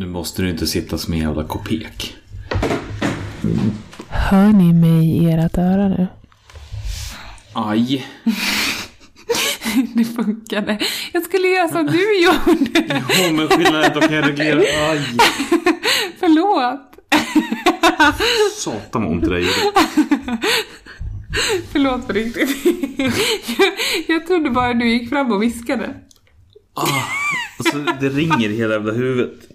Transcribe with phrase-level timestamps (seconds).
[0.00, 2.16] Nu måste du inte sitta som en jävla kopek.
[4.08, 6.06] Hör ni mig i ert öra nu?
[7.52, 8.06] Aj.
[9.94, 10.78] Det funkade.
[11.12, 13.02] Jag skulle göra som du gjorde.
[13.28, 14.60] Jo, men skillnaden är att då kan jag reglera.
[14.90, 15.00] Aj.
[16.20, 16.80] Förlåt.
[18.56, 20.38] Satan vad ont det där gjorde.
[21.72, 22.56] Förlåt på riktigt.
[23.58, 23.72] Jag,
[24.08, 25.94] jag trodde bara du gick fram och viskade.
[27.58, 29.50] Alltså, det ringer i hela jävla huvudet.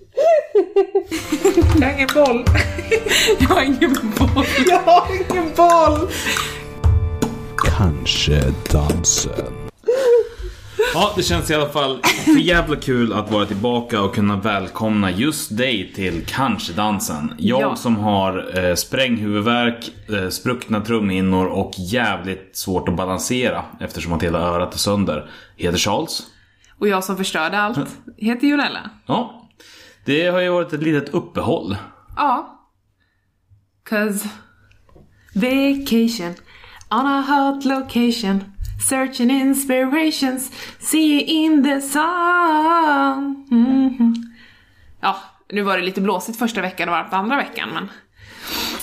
[1.79, 2.45] Jag har ingen boll.
[3.39, 4.45] Jag har ingen boll.
[4.67, 6.09] Jag har ingen boll!
[7.77, 9.53] Kanske dansen.
[10.93, 15.11] Ja, det känns i alla fall för jävla kul att vara tillbaka och kunna välkomna
[15.11, 17.33] just dig till Kanske dansen.
[17.37, 17.75] Jag Ja.
[17.75, 24.39] som har eh, spränghuvudvärk, eh, spruckna trumhinnor och jävligt svårt att balansera eftersom att hela
[24.39, 25.29] örat är sönder.
[25.57, 26.23] Heter Charles.
[26.79, 27.79] Och jag som förstörde allt
[28.17, 28.89] heter Jonella.
[29.05, 29.44] Ja,
[30.05, 31.77] det har ju varit ett litet uppehåll.
[32.15, 32.59] Ja.
[33.83, 34.29] Cause
[35.35, 36.33] vacation
[36.89, 38.43] on a hot location
[38.89, 44.13] Searching inspirations See in the sun Mhm.
[45.01, 45.17] Ja,
[45.51, 47.89] nu var det lite blåsigt första veckan och varmt andra veckan men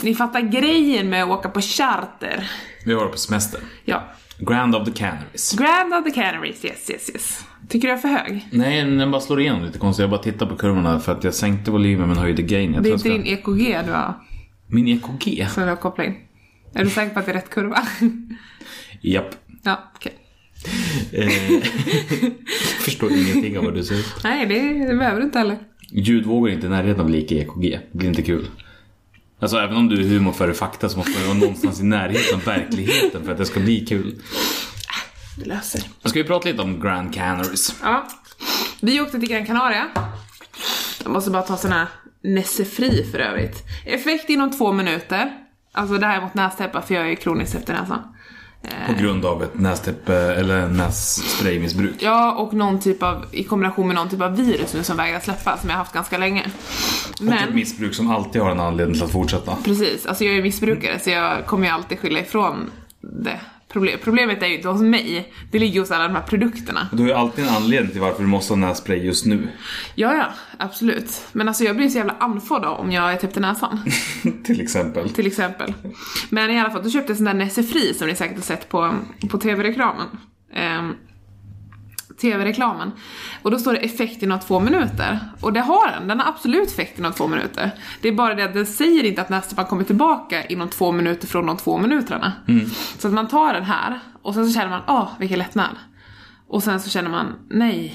[0.03, 2.50] ni fattar grejen med att åka på charter.
[2.84, 3.61] Vi var på semester.
[3.84, 4.03] Ja.
[4.39, 5.53] Grand of the Canaries.
[5.58, 7.45] Grand of the Canaries, yes yes yes.
[7.69, 8.48] Tycker du jag är för hög?
[8.53, 10.00] Nej, den bara slår igenom lite konstigt.
[10.03, 12.75] Jag bara tittar på kurvorna för att jag sänkte volymen men höjde gain.
[12.75, 13.50] Jag Det är inte jag din ska...
[13.53, 14.14] EKG du har,
[14.67, 15.47] Min EKG?
[15.50, 16.14] som du har kopplat in.
[16.75, 17.78] Är du säker på att det är rätt kurva?
[19.00, 19.34] Japp.
[19.62, 20.12] ja, okej.
[21.12, 21.28] Eh,
[22.80, 24.05] förstår ingenting av vad du säger.
[24.25, 25.58] Nej, det, det behöver du inte heller.
[25.91, 27.70] Ljudvågor är inte i närheten av lika EKG.
[27.92, 28.47] Det blir inte kul.
[29.43, 32.35] Alltså även om du är humor före fakta så måste man vara någonstans i närheten
[32.35, 34.23] av verkligheten för att det ska bli kul.
[35.39, 35.83] Det löser.
[36.05, 37.77] Ska vi prata lite om Grand Canaries.
[37.83, 38.09] Ja.
[38.81, 39.89] Vi åkte till Gran Canaria.
[41.03, 41.87] Jag måste bara ta sån här
[42.23, 43.57] Nessefri för övrigt.
[43.87, 45.33] Effekt inom två minuter.
[45.73, 48.15] Alltså det här är mot nästäppa för jag är kroniskt efter näsan.
[48.86, 51.95] På grund av ett nästäppe eller nässpraymissbruk.
[51.98, 55.20] Ja, och någon typ av, i kombination med någon typ av virus nu som vägrar
[55.20, 56.42] släppa, som jag haft ganska länge.
[56.42, 59.56] Och ett Men, missbruk som alltid har en anledning till att fortsätta.
[59.64, 63.40] precis, alltså jag är missbrukare så jag kommer ju alltid skylla ifrån det.
[63.73, 66.89] Problem, problemet är ju inte hos mig, det ligger hos alla de här produkterna.
[66.93, 69.49] Du har ju alltid en anledning till varför du måste ha nässpray just nu.
[69.95, 71.23] Ja, ja, absolut.
[71.33, 73.79] Men alltså jag blir så jävla andfådd om jag är täppt i näsan.
[74.45, 75.11] till exempel.
[75.11, 75.75] till exempel.
[76.31, 78.69] Men i alla fall, då köpte jag sån där Nessefri som ni säkert har sett
[78.69, 78.95] på,
[79.31, 80.07] på tv-reklamen.
[80.55, 80.95] Ehm,
[82.23, 82.93] tv-reklamen.
[83.43, 85.19] Och då står det effekt inom två minuter.
[85.41, 87.71] Och det har den, den har absolut effekt inom två minuter.
[88.03, 91.27] Det är bara det att den säger inte att nästan kommer tillbaka inom två minuter
[91.27, 92.33] från de två minuterna.
[92.99, 95.77] Så att man tar den här och sen så känner man, åh vilken lättnad.
[96.49, 97.95] Och sen så känner man, nej.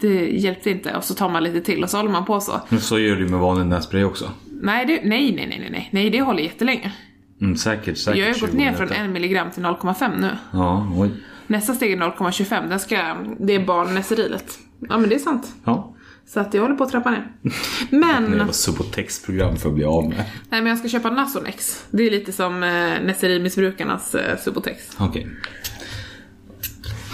[0.00, 2.60] Det hjälpte inte och så tar man lite till och så håller man på så.
[2.68, 4.30] Men så gör du med vanlig nässpray också.
[4.62, 6.92] Nej, det, nej, nej, nej, nej, nej, det håller jättelänge.
[7.40, 8.18] Mm, säkert, säkert.
[8.18, 9.04] Jag har ju 20 gått ner från minuter.
[9.04, 10.30] 1 milligram till 0,5 nu.
[10.52, 11.10] Ja, oj.
[11.48, 14.58] Nästa steg är 0,25, den ska, det är barnnäserilet.
[14.88, 15.52] Ja men det är sant.
[15.64, 15.94] Ja.
[16.26, 17.26] Så att jag håller på att trappa ner.
[17.90, 20.16] Det Men, var Subotex-program för att bli av med.
[20.50, 21.84] nej men jag ska köpa Nasonex.
[21.90, 22.68] Det är lite som eh,
[23.02, 24.90] Neserimissbrukarnas eh, Subotex.
[24.98, 25.26] Okej.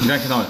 [0.06, 0.46] Gran Canaria.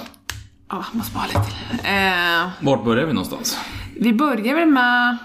[0.71, 1.79] Ja, måste bara ha lite till.
[1.85, 3.59] Eh, Vart börjar vi någonstans?
[4.01, 5.17] vi börjar väl med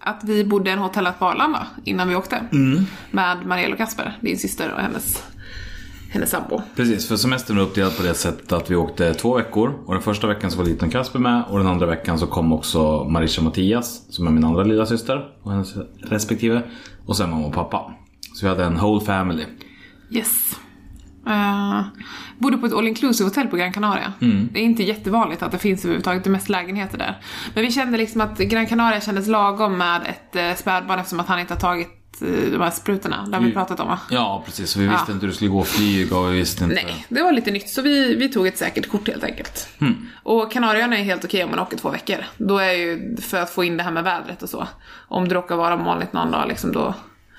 [0.00, 2.42] att vi bodde i en hotellat på Arlanda innan vi åkte.
[3.10, 5.22] Med Marielle och Kasper, din syster och hennes,
[6.10, 6.62] hennes sambo.
[6.76, 9.74] Precis, för semestern var uppdelad på det sättet att vi åkte två veckor.
[9.86, 12.52] Och den första veckan så var liten Kasper med och den andra veckan så kom
[12.52, 16.62] också Marisha Mattias, som är min andra lilla syster och hennes respektive.
[17.06, 17.94] Och sen mamma och pappa.
[18.34, 19.44] Så vi hade en whole family.
[20.10, 20.56] Yes.
[21.26, 21.82] Uh,
[22.38, 24.12] bodde på ett all inclusive hotell på Gran Canaria.
[24.52, 27.20] Det är inte jättevanligt att det finns överhuvudtaget, det är mest lägenheter där.
[27.54, 31.28] Men vi kände liksom att Gran Canaria kändes lagom med ett uh, spädbarn eftersom att
[31.28, 31.88] han inte har tagit
[32.26, 33.16] de här sprutorna.
[33.16, 33.52] Det har vi Mm.
[33.52, 33.98] pratat om va?
[34.10, 34.70] Ja, precis.
[34.70, 35.12] Så vi visste Ja.
[35.12, 36.74] inte hur det skulle gå att flyga och vi visste inte...
[36.84, 39.68] Nej, det var lite nytt så vi, vi tog ett säkert kort helt enkelt.
[40.22, 42.16] Och Kanarieöarna är helt okej om man åker två veckor.
[42.36, 44.68] Då är ju för att få in det här med vädret och så.
[45.08, 46.94] Om det råkar vara molnigt någon dag liksom då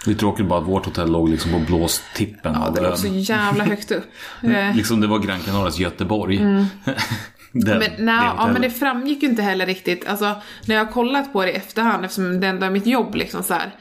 [0.06, 3.08] Det är tråkigt bara att vårt hotell låg liksom på blåstippen Ja, det låg så
[3.08, 4.04] jävla högt upp.
[4.44, 6.38] Eh, Liksom det var Gran Canarias Göteborg.
[7.52, 10.08] Den- Men, nej, ja, men det framgick ju inte heller riktigt.
[10.08, 13.16] Alltså, när jag har kollat på det i efterhand, eftersom det ändå är mitt jobb
[13.16, 13.72] liksom så här,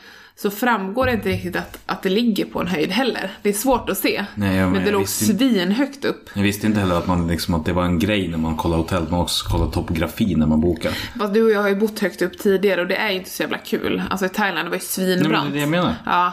[0.43, 3.31] så framgår det inte riktigt att, att det ligger på en höjd heller.
[3.43, 4.25] Det är svårt att se.
[4.35, 6.31] Nej, ja, men men det låg svinhögt upp.
[6.35, 8.77] Jag visste inte heller att, man, liksom, att det var en grej när man kollar
[8.77, 9.07] hotell.
[9.11, 10.93] Man också kollar topografi när man bokar.
[11.19, 13.31] Fast du och jag har ju bott högt upp tidigare och det är ju inte
[13.31, 14.03] så jävla kul.
[14.11, 15.45] Alltså i Thailand det var ju Nej, men svinbrant.
[15.45, 15.95] det är det jag menar.
[16.07, 16.33] Ja.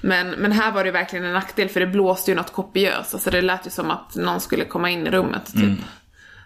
[0.00, 3.14] Men, men här var det verkligen en nackdel för det blåste ju något kopiöst.
[3.14, 5.62] Alltså det lät ju som att någon skulle komma in i rummet typ.
[5.62, 5.76] Mm.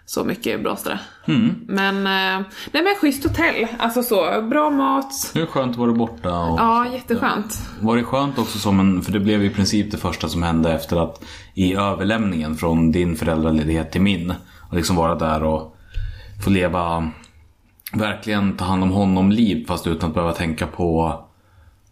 [0.09, 0.99] Så mycket blåste det.
[1.67, 3.67] Men, eh, nej men schysst hotell.
[3.79, 5.31] Alltså så, bra mat.
[5.33, 6.39] Hur skönt var det borta?
[6.39, 6.59] Och...
[6.59, 7.61] Ja, jätteskönt.
[7.79, 10.73] Var det skönt också som en, för det blev i princip det första som hände
[10.73, 11.23] efter att
[11.53, 14.33] i överlämningen från din föräldraledighet till min.
[14.69, 15.75] Och liksom vara där och
[16.43, 17.11] få leva,
[17.93, 21.19] verkligen ta hand om honom liv fast utan att behöva tänka på,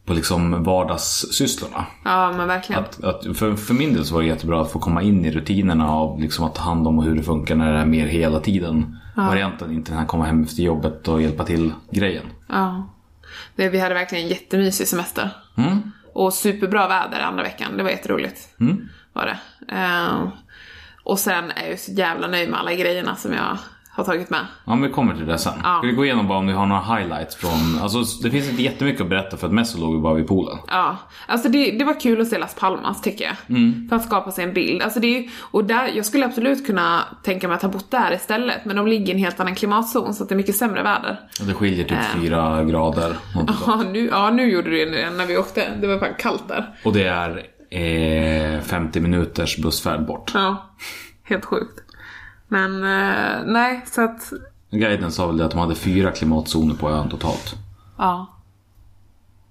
[0.05, 1.85] på liksom vardagssysslorna.
[2.03, 2.83] Ja, men verkligen.
[2.83, 5.31] Att, att, för, för min del så var det jättebra att få komma in i
[5.31, 8.39] rutinerna av liksom att ta hand om hur det funkar när det är mer hela
[8.39, 9.71] tiden varianten.
[9.71, 12.25] Inte den här komma hem efter jobbet och hjälpa till grejen.
[12.47, 12.89] Ja.
[13.55, 15.29] Det, vi hade verkligen en jättemysig semester.
[15.57, 15.91] Mm.
[16.13, 17.77] Och superbra väder andra veckan.
[17.77, 18.59] Det var jätteroligt.
[18.59, 18.89] Mm.
[19.13, 19.37] Var det.
[19.75, 20.29] Ehm,
[21.03, 23.57] och sen är jag ju så jävla nöjd med alla grejerna som jag
[23.95, 24.39] har tagit med.
[24.65, 25.53] Ja, men vi kommer till det sen.
[25.63, 25.77] Ja.
[25.77, 27.79] Ska vi gå igenom bara om vi har några highlights från...
[27.81, 30.27] Alltså det finns inte jättemycket att berätta för att mest så låg vi bara vid
[30.27, 30.57] poolen.
[30.67, 30.97] Ja,
[31.27, 33.35] alltså det, det var kul att se Las Palmas tycker jag.
[33.89, 34.81] För att skapa sig en bild.
[34.81, 38.13] Alltså det, är- och där, jag skulle absolut kunna tänka mig att ha bott där
[38.13, 38.65] istället.
[38.65, 41.19] Men de ligger i en helt annan klimatzon så att det är mycket sämre väder.
[41.47, 42.19] Det skiljer typ Äh.
[42.21, 43.15] fyra grader.
[43.67, 45.63] Ja nu, ja, nu gjorde det det när vi åkte.
[45.81, 46.75] Det var fan kallt där.
[46.83, 47.43] Och det är
[48.55, 50.31] eh, 50 minuters bussfärd bort.
[50.33, 50.75] Ja,
[51.23, 51.81] helt sjukt.
[52.47, 54.33] Men eh, nej, så att
[54.71, 57.55] Guiden sa väl det att de hade fyra klimatzoner på ön totalt.
[57.97, 58.31] ja.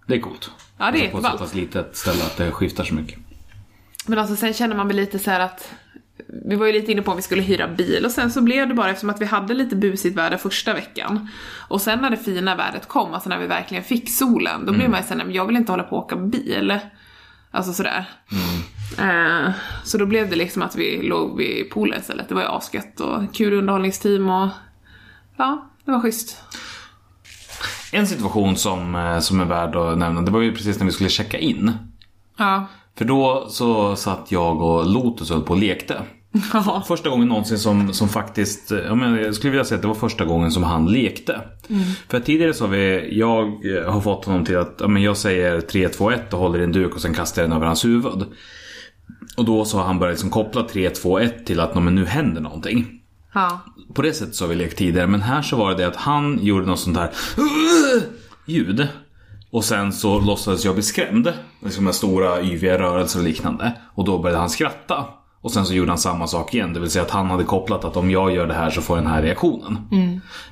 [0.06, 0.50] Det är coolt.
[0.78, 3.18] Ja, det är På ett så pass litet ställe att det skiftar så mycket.
[4.06, 5.70] Men alltså sen känner man väl lite så här att
[6.26, 8.68] vi var ju lite inne på om vi skulle hyra bil och sen så blev
[8.68, 11.28] det bara eftersom att vi hade lite busigt väder första veckan.
[11.68, 14.90] Och sen när det fina vädret kom, alltså när vi verkligen fick solen, då blev
[14.90, 16.78] man ju såhär, "Nej, men jag vill inte hålla på och åka bil.
[17.54, 18.04] Alltså sådär.
[18.98, 19.52] Eh,
[19.84, 22.28] så då blev det liksom att vi låg vid poolen istället.
[22.28, 24.48] Det var ju asgött och kul underhållningsteam och
[25.36, 26.42] ja, det var schysst.
[27.92, 30.92] En situation som, eh, som är värd att nämna, det var ju precis när vi
[30.92, 31.72] skulle checka in.
[32.36, 32.66] Ja.
[32.98, 36.02] För då så satt jag och Lotus och höll på och lekte.
[36.52, 36.84] Ja.
[36.88, 39.88] Första gången någonsin som, som faktiskt, eh, ja, men jag skulle vilja säga att det
[39.88, 41.40] var första gången som han lekte.
[42.08, 45.88] För tidigare så har vi, jag har fått honom till att, men jag säger 3,
[45.88, 48.24] 2, 1 och håller i en duk och sen kastar jag den över hans huvud.
[49.36, 52.04] Och då så har han börjat liksom koppla 3, 2, 1 till att men nu
[52.04, 53.00] händer någonting.
[53.34, 53.60] Ja.
[53.94, 55.96] På det sättet så har vi lekt tidigare, men här så var det det att
[55.96, 57.10] han gjorde något sånt här
[58.46, 58.88] ljud.
[59.50, 61.32] Och sen så låtsades jag bli skrämd.
[61.64, 63.72] Liksom med stora yviga rörelser och liknande.
[63.94, 65.04] Och då började han skratta.
[65.44, 66.72] Och sen så gjorde han samma sak igen.
[66.72, 68.96] Det vill säga att han hade kopplat att om jag gör det här så får
[68.96, 69.78] jag den här reaktionen.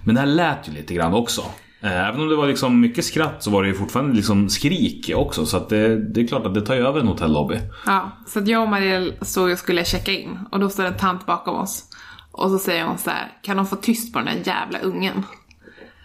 [0.05, 1.41] Men det här lät ju lite grann också.
[1.81, 5.11] Eh, Även om det var liksom mycket skratt så var det ju fortfarande liksom skrik
[5.15, 5.47] också.
[5.47, 7.57] Så det, det är klart att det tar ju över en hotellobby.
[7.87, 10.97] Ja, så att jag och Marielle stod och skulle checka in och då står en
[10.97, 11.85] tant bakom oss.
[12.33, 15.23] Och så säger hon så här: kan de få tyst på den där jävla ungen?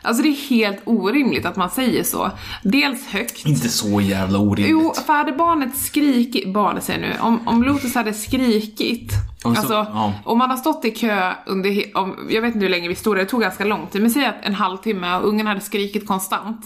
[0.08, 2.32] Alltså det är helt orimligt att man säger så.
[2.64, 3.46] Dels högt.
[3.46, 4.72] Inte så jävla orimligt.
[4.72, 9.12] Jo, för hade barnet skrikit, barnet säger nu, om, om Lotus hade skrikit,
[9.44, 10.14] Om så- alltså ja.
[10.24, 13.16] om man har stått i kö under, om, jag vet inte hur länge vi stod
[13.16, 16.08] där, det tog ganska lång tid, men säg att en halvtimme och ungen hade skrikit
[16.08, 16.66] konstant.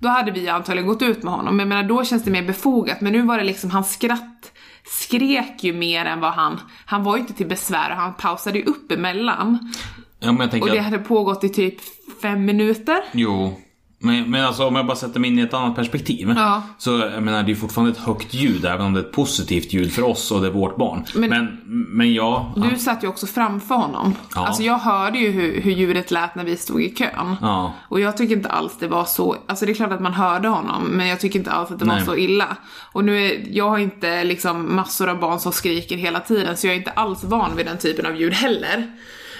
[0.00, 2.42] Då hade vi antagligen gått ut med honom, men jag menar då känns det mer
[2.42, 4.52] befogat, men nu var det liksom, hans skratt
[4.90, 8.58] skrek ju mer än vad han, han var ju inte till besvär och han pausade
[8.58, 9.72] ju upp emellan.
[10.20, 11.74] Ja, men jag tänker Och det att- hade pågått i typ
[12.22, 12.96] fem minuter.
[13.12, 13.60] Jo.
[14.00, 16.32] Men, men alltså om jag bara sätter mig in i ett annat perspektiv.
[16.36, 16.62] Ja.
[16.78, 19.72] Så jag menar det är fortfarande ett högt ljud även om det är ett positivt
[19.72, 21.04] ljud för oss och det är vårt barn.
[21.14, 22.54] Men- Men, men, ja.
[22.70, 24.14] Du satt ju också framför honom.
[24.34, 24.46] Ja.
[24.46, 27.36] Alltså jag hörde ju hur, hur ljudet lät när vi stod i kön.
[27.40, 27.72] Ja.
[27.88, 30.48] Och jag tycker inte alls det var så, alltså det är klart att man hörde
[30.48, 31.98] honom, men jag tycker inte alls att det Nej.
[31.98, 32.56] var så illa.
[32.92, 36.66] Och nu är, jag har inte liksom massor av barn som skriker hela tiden, så
[36.66, 38.86] jag är inte alls van vid den typen av ljud heller.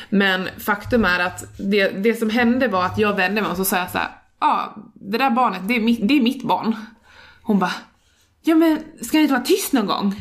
[0.09, 3.65] Men faktum är att det, det som hände var att jag vände mig och så
[3.65, 4.09] sa jag så här,
[4.41, 6.77] ja, ah, det där barnet, det är, mitt, det är mitt barn.
[7.43, 7.73] Hon bara,
[8.43, 10.15] ja men ska ni inte vara tyst någon gång?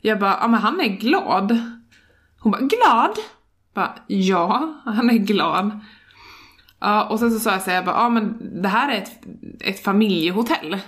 [0.00, 1.58] Jag bara, ja men han är glad.
[2.38, 3.16] Hon bara, glad?
[3.74, 5.80] Bara, ja, han är glad.
[6.80, 8.98] Ja, och sen så sa jag så här, jag bara, ja men det här är
[8.98, 9.20] ett,
[9.60, 10.78] ett familjehotell.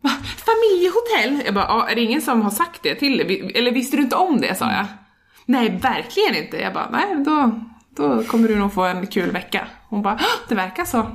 [0.00, 0.10] Va?
[0.20, 1.42] Familjehotell?
[1.44, 3.52] Jag bara, ja, är det ingen som har sagt det till dig?
[3.54, 4.86] Eller visste du inte om det, sa jag.
[5.50, 6.56] Nej, verkligen inte.
[6.56, 7.60] Jag bara, nej, då,
[7.96, 9.66] då kommer du nog få en kul vecka.
[9.88, 11.06] Hon bara, det verkar så.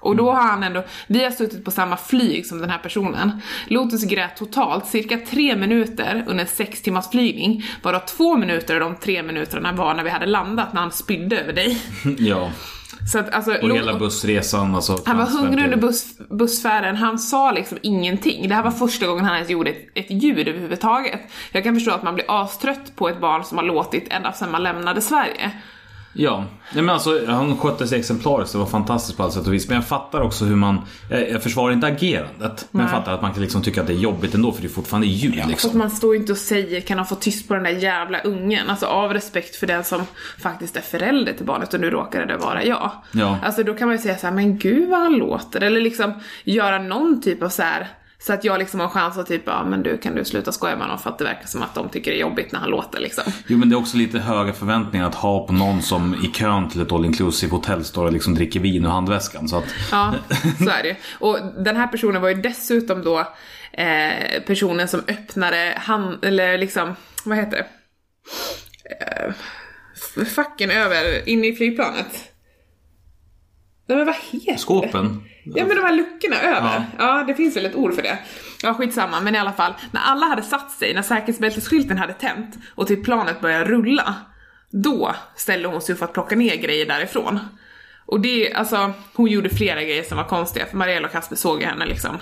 [0.00, 3.40] Och då har han ändå, vi har suttit på samma flyg som den här personen.
[3.66, 8.80] Lotus grät totalt cirka tre minuter under en sex timmars flygning, varav två minuter av
[8.80, 11.82] de tre minuterna var när vi hade landat, när han spydde över dig.
[12.18, 12.50] ja.
[13.12, 14.74] Så att alltså, Och hela bussresan.
[14.74, 18.48] Alltså, han var hungrig under buss, bussfärden, han sa liksom ingenting.
[18.48, 21.20] Det här var första gången han ens gjorde ett, ett ljud överhuvudtaget.
[21.52, 24.50] Jag kan förstå att man blir astrött på ett barn som har låtit ända sedan
[24.50, 25.50] man lämnade Sverige.
[26.12, 28.52] Ja, Nej, men alltså, han skötte sig exemplariskt.
[28.52, 29.68] Det var fantastiskt på alla sätt och vis.
[29.68, 30.80] Men jag fattar också hur man...
[31.10, 32.68] Jag, jag försvarar inte agerandet.
[32.70, 34.66] Men jag fattar att man kan liksom tycka att det är jobbigt ändå för det
[34.66, 35.78] är fortfarande ljud För att liksom.
[35.78, 38.70] man står ju inte och säger kan han få tyst på den där jävla ungen?
[38.70, 40.02] Alltså av respekt för den som
[40.38, 42.90] faktiskt är förälder till barnet och nu råkade det vara jag.
[43.12, 43.38] Ja.
[43.42, 45.60] Alltså då kan man ju säga så här, men gud vad han låter.
[45.60, 46.12] Eller liksom
[46.44, 47.88] göra någon typ av så här
[48.22, 50.76] så att jag liksom har chans att typ, ja men du kan du sluta skoja
[50.76, 52.70] med honom för att det verkar som att de tycker det är jobbigt när han
[52.70, 53.24] låter liksom.
[53.46, 56.68] Jo men det är också lite höga förväntningar att ha på någon som i kön
[56.68, 59.48] till ett all inclusive hotell står och liksom dricker vin ur handväskan.
[59.48, 60.14] Så att, Ja,
[60.58, 60.96] så är det.
[61.18, 63.18] Och den här personen var ju dessutom då
[63.72, 67.66] eh, personen som öppnade hand, eller liksom, vad heter det?
[68.90, 72.29] Eh, facken över, inne i flygplanet.
[73.90, 74.58] Nej men vad heter det?
[74.58, 75.22] skåpen.
[75.44, 76.84] Ja men de här luckorna över.
[76.98, 77.24] Ja.
[77.26, 78.18] det finns väl ett ord för det.
[78.62, 79.74] Ja skitsamma, men i alla fall.
[79.90, 84.14] När alla hade satt sig, när säkerhetsbältesskylten hade tänt och till planet började rulla.
[84.70, 87.38] Då ställde hon sig för att plocka ner grejer därifrån.
[88.06, 91.62] Och det, alltså, hon gjorde flera grejer som var konstiga, för Mariella och Kasper såg
[91.62, 92.18] henne liksom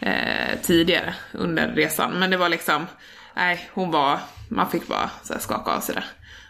[0.00, 2.12] eh, tidigare under resan.
[2.12, 2.86] Men det var liksom,
[3.36, 6.04] nej, hon var, man fick bara så skaka av sig det.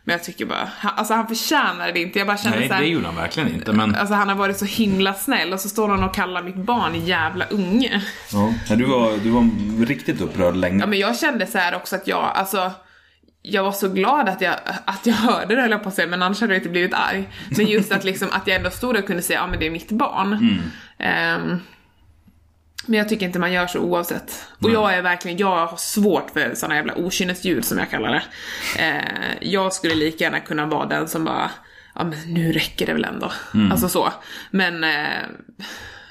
[0.09, 2.19] Men jag tycker bara, han, alltså han förtjänade det inte.
[2.19, 3.73] Jag bara kände Nej så här, det gjorde han verkligen inte.
[3.73, 6.57] Men Alltså han har varit så himla snäll och så står han och kallar mitt
[6.57, 8.03] barn jävla unge.
[8.69, 9.50] ja, du, var, du var
[9.87, 10.81] riktigt upprörd länge.
[10.81, 12.73] Ja men jag kände så här också att jag, alltså
[13.43, 16.09] jag var så glad att jag, att jag hörde det höll jag på att säga,
[16.09, 17.29] men annars hade jag inte blivit arg.
[17.57, 19.71] Men just att liksom, att jag ändå stod och kunde säga, ja men det är
[19.71, 20.62] mitt barn.
[20.99, 21.61] Ehm,
[22.88, 24.47] men jag tycker inte man gör så oavsett.
[24.59, 28.23] Och jag är verkligen, jag har svårt för såna jävla okynnesljud som jag kallar det.
[28.83, 31.50] Eh, jag skulle lika gärna kunna vara den som bara,
[31.95, 33.33] ja men nu räcker det väl ändå.
[33.71, 34.12] Alltså så.
[34.50, 34.90] Men eh,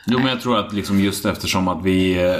[0.09, 2.37] Jo men jag tror att liksom just eftersom att vi, eh,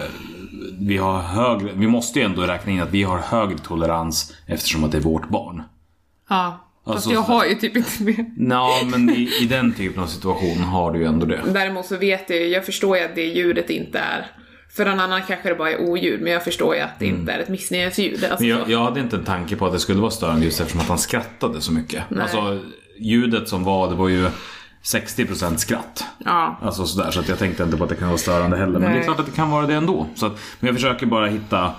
[0.80, 4.84] vi har högre, vi måste ju ändå räkna in att vi har högre tolerans eftersom
[4.84, 5.64] att det är vårt barn.
[6.30, 8.26] Ja, fast Alltså, jag har ju typ inte det.
[8.38, 11.42] Ja men i, i den typen av situation har du ju ändå det.
[11.54, 14.32] Däremot så vet jag ju, jag förstår ju att det ljudet inte är
[14.70, 17.32] för någon annan kanske det bara är oljud, men jag förstår ju att det inte
[17.32, 18.24] är ett missnöjesljud.
[18.24, 20.60] Alltså, Men jag, jag hade inte en tanke på att det skulle vara störande just
[20.62, 22.04] eftersom att han skrattade så mycket.
[22.10, 22.22] Nej.
[22.22, 22.60] Alltså
[23.00, 24.28] ljudet som var, det var ju
[24.84, 26.06] 60% skratt.
[26.26, 26.60] Ja.
[26.62, 28.80] Alltså sådär, så att jag tänkte inte på att det kan vara störande heller.
[28.80, 29.04] Men det är Nej.
[29.04, 30.08] klart att det kan vara det ändå.
[30.16, 31.72] Så att, men jag försöker bara hitta,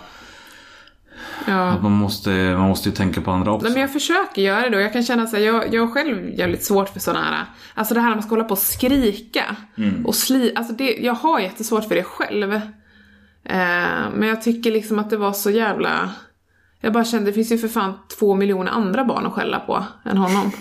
[1.46, 1.68] ja.
[1.68, 3.64] att man måste, man måste ju tänka på andra också.
[3.64, 6.64] Nej, men jag försöker göra det och jag kan känna här, jag, jag själv jävligt
[6.64, 9.56] svårt för sådana här, alltså det här när man ska hålla på och skrika
[10.04, 12.52] och sli, alltså det, jag har jättesvårt för det själv.
[13.44, 16.10] Eh, men jag tycker liksom att det var så jävla,
[16.80, 19.84] jag bara kände det finns ju för fan två miljoner andra barn att skälla på
[20.04, 20.52] än honom.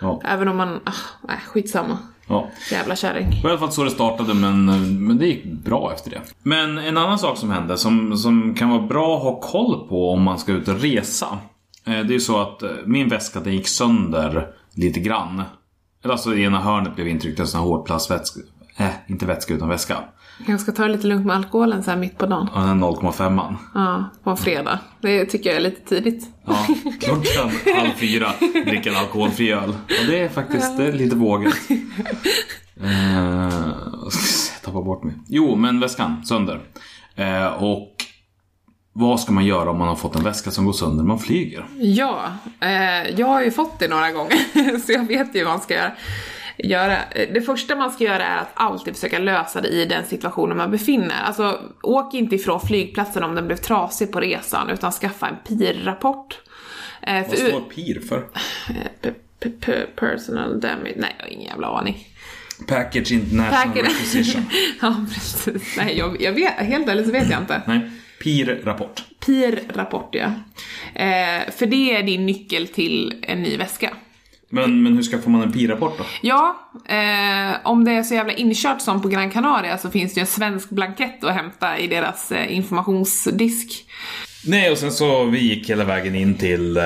[0.00, 0.22] Ja.
[0.24, 0.92] Även om man, ah,
[1.28, 1.98] nej skitsamma.
[2.28, 2.48] Ja.
[2.70, 3.30] Jävla kärring.
[3.30, 4.64] Det var i alla fall så det startade men,
[5.06, 6.20] men det gick bra efter det.
[6.42, 10.10] Men en annan sak som hände som, som kan vara bra att ha koll på
[10.10, 11.38] om man ska ut och resa.
[11.84, 15.42] eh, Det är ju så att eh, min väska den gick sönder lite grann.
[16.04, 18.40] Alltså i ena hörnet blev intryckt en sån här hårdplastvätska.
[18.82, 19.98] Eh, inte vätska utan väska.
[20.46, 22.48] Jag ska ta det lite lugnt med alkoholen så här mitt på dagen.
[22.48, 23.54] Och den 0,5an.
[23.74, 24.78] Ja, på en fredag.
[25.00, 26.28] Det tycker jag är lite tidigt.
[26.46, 26.66] Ja,
[27.00, 28.32] klockan halv fyra
[28.66, 29.68] dricka en alkoholfri öl.
[29.70, 31.54] Och det är faktiskt det är lite vågat.
[32.82, 33.48] Eh,
[34.64, 35.14] tappa bort mig.
[35.28, 36.60] Jo, men väskan sönder.
[37.16, 37.96] Eh, och
[38.92, 41.18] vad ska man göra om man har fått en väska som går sönder när man
[41.18, 41.66] flyger?
[41.78, 42.24] Ja,
[42.60, 45.74] eh, jag har ju fått det några gånger så jag vet ju vad man ska
[45.74, 45.92] göra.
[46.62, 46.96] Göra.
[47.34, 50.70] Det första man ska göra är att alltid försöka lösa det i den situationen man
[50.70, 51.22] befinner.
[51.24, 56.40] Alltså, åk inte ifrån flygplatsen om den blev trasig på resan utan skaffa en PIR-rapport.
[57.02, 58.26] Eh, för- PIR för?
[59.60, 62.08] P- Personal damage, nej jag har ingen jävla aning.
[62.68, 64.44] Package International Package- Requisition.
[64.80, 67.62] ja precis, nej jag, jag vet, helt ärligt så vet jag inte.
[67.66, 67.90] Nej,
[68.22, 69.02] PIR-rapport.
[69.26, 70.24] PIR-rapport ja.
[70.94, 73.90] Eh, för det är din nyckel till en ny väska.
[74.54, 76.04] Men, men hur skaffar man en PIR-rapport då?
[76.20, 76.56] Ja,
[76.88, 80.22] eh, om det är så jävla inkört som på Gran Canaria så finns det ju
[80.22, 83.84] en svensk blankett att hämta i deras eh, informationsdisk.
[84.46, 86.82] Nej, och sen så vi gick hela vägen in till, eh,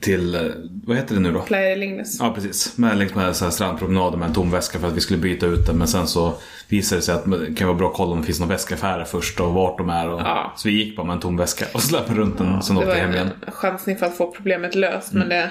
[0.00, 0.40] till eh,
[0.86, 1.40] vad heter det nu då?
[1.40, 2.16] Playa Lignes.
[2.20, 5.00] Ja precis, med, längs med så här strandpromenader med en tom väska för att vi
[5.00, 5.78] skulle byta ut den.
[5.78, 6.34] Men sen så
[6.68, 9.04] visade det sig att det kan vara bra att kolla om det finns några väskaffärer
[9.04, 10.08] först och vart de är.
[10.08, 10.52] Och, Ja.
[10.56, 12.62] Så vi gick bara med en tom väska och släpade runt den.
[12.62, 13.30] sen Det åkte var vi hem en igen.
[13.52, 15.50] chansning för att få problemet löst men det...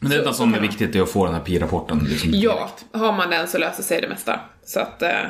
[0.00, 1.98] Men det är som är viktigt är att få den här PI-rapporten.
[2.08, 4.40] Liksom, Ja, har man den så löser sig det mesta.
[4.64, 5.24] Så att eh,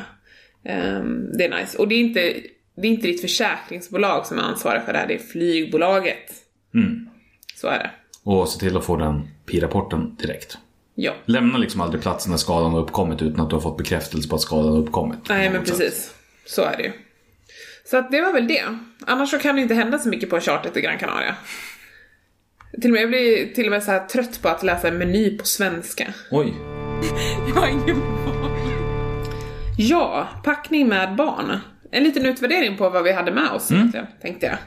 [0.65, 1.79] ehm, det är nice.
[1.79, 2.21] Och det är, inte,
[2.77, 6.33] det är inte ditt försäkringsbolag som är ansvarig för det här, det är flygbolaget.
[6.75, 7.09] Mm.
[7.55, 7.91] Så är det.
[8.25, 10.59] Och se till att få den PI-rapporten direkt.
[10.95, 11.13] Ja.
[11.25, 14.35] Lämna liksom aldrig platsen när skadan har uppkommit utan att du har fått bekräftelse på
[14.35, 15.19] att skadan har uppkommit.
[15.29, 15.79] Nej men något sätt.
[15.79, 16.15] precis.
[16.47, 16.93] Så är det ju.
[17.85, 18.79] Så att det var väl det.
[19.07, 21.37] Annars så kan det inte hända så mycket på en charter till Gran Canaria.
[22.73, 24.99] Till och med, jag blir till och med så här trött på att läsa en
[24.99, 26.07] meny på svenska.
[26.31, 26.55] Oj.
[27.49, 28.03] Jag har ingen.
[29.79, 31.61] Ja, packning med barn.
[31.91, 34.59] En liten utvärdering på vad vi hade med oss egentligen, tänkte jag.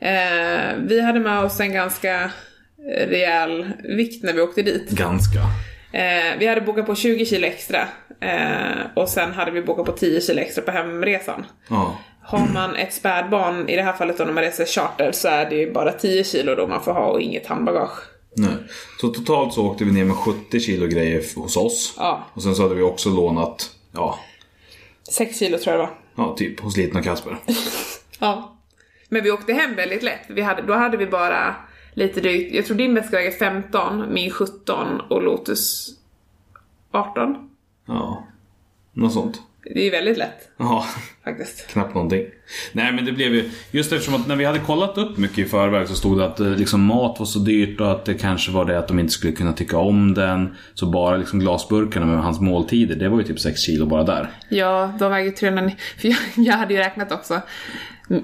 [0.00, 2.30] Eh, vi hade med oss en ganska
[3.06, 4.90] rejäl vikt när vi åkte dit.
[4.90, 5.38] Ganska.
[5.92, 7.88] Eh, vi hade bokat på 20 kilo extra
[8.20, 11.44] eh, och sen hade vi bokat på 10 kilo extra på hemresan.
[11.70, 11.98] Ja.
[12.28, 15.50] Har man ett spädbarn, i det här fallet då när man reser charter, så är
[15.50, 17.98] det ju bara 10 kilo då man får ha och inget handbagage.
[18.36, 18.50] Nej.
[19.00, 21.94] Så totalt så åkte vi ner med 70 kilo grejer hos oss.
[21.96, 22.24] Ja.
[22.34, 24.18] Och sen så hade vi också lånat, ja,
[25.10, 26.26] 6 kilo tror jag det var.
[26.26, 27.38] ja typ hos Liten och Kasper.
[28.20, 28.56] Ja.
[29.08, 30.20] Men vi åkte hem väldigt lätt.
[30.28, 31.54] Vi hade, då hade vi bara
[31.94, 35.90] lite drygt, jag tror din väska väger 15, min 17 och Lotus
[36.90, 37.50] 18.
[37.86, 38.26] Ja.
[38.92, 39.42] Något sånt.
[39.74, 40.86] Det är väldigt lätt Ja.
[41.24, 41.66] faktiskt.
[41.66, 42.22] Knappt någonting.
[42.72, 45.44] Nej men det blev ju, just eftersom att när vi hade kollat upp mycket i
[45.44, 48.52] förväg så stod det att eh, liksom, mat var så dyrt och att det kanske
[48.52, 50.56] var det att de inte skulle kunna tycka om den.
[50.74, 54.30] Så bara liksom glasburkarna med hans måltider, det var ju typ 6 kilo bara där.
[54.48, 57.40] Ja, de väger 300, för jag, jag hade ju räknat också.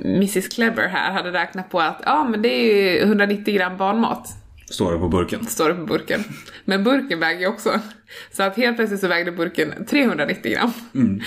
[0.04, 4.28] Mrs Clever här hade räknat på att ja men det är ju 190 gram barnmat.
[4.74, 5.46] Står det på burken.
[5.46, 6.24] Står det på burken.
[6.64, 7.80] Men burken väger ju också.
[8.32, 10.72] Så att helt plötsligt så vägde burken 390 gram.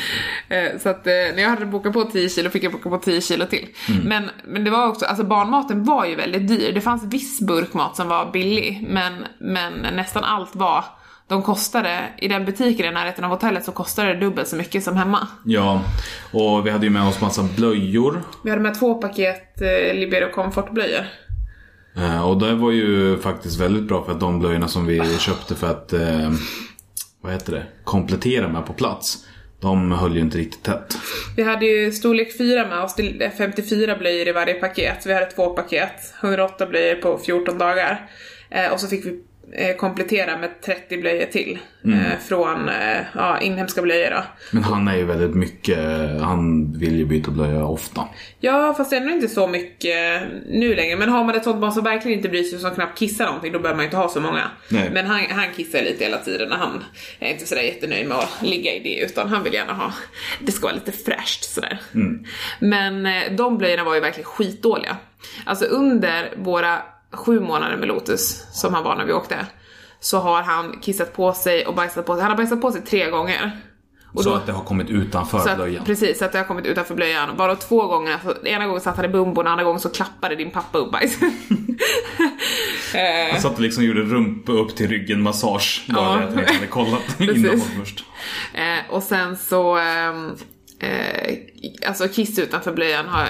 [0.50, 2.98] Eh, Så att eh, när jag hade bokat på 10 kilo fick jag boka på
[2.98, 3.68] 10 kilo till.
[4.04, 6.72] Men, men det var också, alltså barnmaten var ju väldigt dyr.
[6.74, 10.86] Det fanns viss burkmat som var billig, men, men nästan allt var
[11.28, 14.84] de kostade, i den butiken i närheten av hotellet så kostade det dubbelt så mycket
[14.84, 15.28] som hemma.
[15.46, 15.82] Ja,
[16.32, 18.22] och vi hade ju med oss massa blöjor.
[18.44, 21.06] Vi hade med två paket eh, Libero Comfort-blöjor.
[21.98, 25.56] Eh, och det var ju faktiskt väldigt bra för att de blöjorna som vi köpte
[25.56, 26.32] för att, eh,
[27.22, 29.26] vad heter det, komplettera med på plats.
[29.60, 30.98] De höll ju inte riktigt tätt.
[31.36, 35.06] Vi hade ju storlek 4 med oss, det är 54 blöjor i varje paket.
[35.06, 38.10] Vi hade två paket, 108 blöjor på 14 dagar.
[38.50, 39.24] Eh, och så fick vi
[39.78, 41.60] komplettera med 30 blöjor till.
[41.94, 44.24] Eh, från eh, ja, inhemska blöjor då.
[44.52, 45.80] Men han är ju väldigt mycket,
[46.22, 48.08] han vill ju byta blöja ofta.
[48.40, 50.98] Ja, fast ändå inte så mycket nu längre.
[50.98, 53.26] Men har man ett sånt barn som verkligen inte bryr sig och som knappt kissar
[53.26, 54.44] någonting, då behöver man ju inte ha så många.
[54.70, 54.90] Nej.
[54.94, 56.84] Men han, han kissar lite hela tiden och han
[57.20, 59.94] är inte sådär jättenöjd med att ligga i det, utan han vill gärna ha,
[60.40, 61.80] det ska vara lite fräscht sådär.
[62.60, 64.98] Men eh, de blöjorna var ju verkligen skitdåliga.
[65.46, 66.82] Alltså under våra
[67.14, 69.46] sju månader med Lotus, som han var när vi åkte,
[70.00, 72.22] så har han kissat på sig och bajsat på sig.
[72.22, 73.52] Han har bajsat på sig tre gånger.
[74.14, 75.82] Och så då- att det har kommit utanför så blöjan.
[75.82, 77.30] att, precis, så att det har kommit utanför blöjan.
[77.38, 80.52] Bara två gånger, alltså, ena gången satt han i bumbon, andra gången så klappade din
[80.52, 81.18] pappa upp bajs.
[82.94, 85.86] Eh, Han satt och liksom gjorde rumpa upp till ryggen massage.
[85.90, 86.18] Bara Ja.
[86.20, 88.04] det att han hade kollat innan först.
[88.54, 90.32] eh, och sen så, ehm,
[90.80, 91.38] eh,
[91.88, 93.28] alltså kiss utanför blöjan har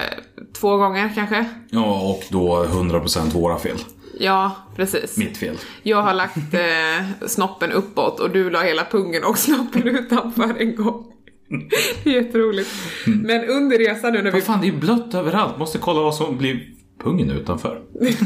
[0.60, 1.44] två gånger kanske.
[1.70, 3.76] Ja, och då 100% våra fel.
[4.20, 5.16] Ja, precis.
[5.16, 5.56] Mitt fel.
[5.82, 10.76] Jag har lagt eh, snoppen uppåt och du la hela pungen och snoppen utanför en
[10.76, 11.04] gång.
[12.04, 12.70] Det är jätteroligt.
[13.06, 15.58] Men under resan nu när vi Vad fan, det är ju blött överallt.
[15.58, 16.60] Måste kolla vad som blir
[17.04, 17.82] pungen utanför.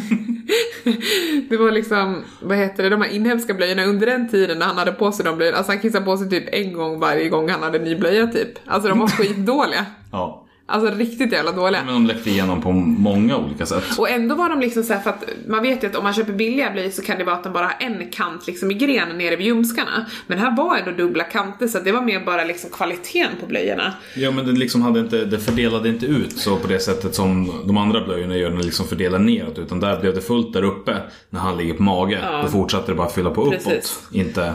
[1.49, 4.79] Det var liksom, vad heter det, de här inhemska blöjorna under den tiden när han
[4.79, 5.59] hade på sig de blöjorna.
[5.59, 8.49] Alltså han kissade på sig typ en gång varje gång han hade ny blöja typ.
[8.67, 9.87] Alltså de var skitdåliga.
[10.13, 10.42] Ja.
[10.73, 11.85] Alltså riktigt jävla dåliga.
[11.85, 13.85] Men de läckte igenom på många olika sätt.
[13.99, 16.15] Och ändå var de liksom så här, för att man vet ju att om man
[16.15, 18.75] köper billiga blöjor så kan det vara att de bara har en kant liksom i
[18.75, 20.07] grenen nere vid ljumskarna.
[20.27, 23.47] Men här var ändå dubbla kanter så att det var mer bara liksom kvaliteten på
[23.47, 23.93] blöjorna.
[24.17, 27.53] Ja men det, liksom hade inte, det fördelade inte ut så på det sättet som
[27.67, 29.59] de andra blöjorna gör när det liksom fördelar neråt.
[29.59, 30.97] Utan där blev det fullt där uppe
[31.31, 32.19] när han ligger på mage.
[32.23, 32.43] Ja.
[32.43, 33.65] Då fortsatte det bara fylla på uppåt.
[33.65, 34.01] Precis.
[34.13, 34.55] Inte...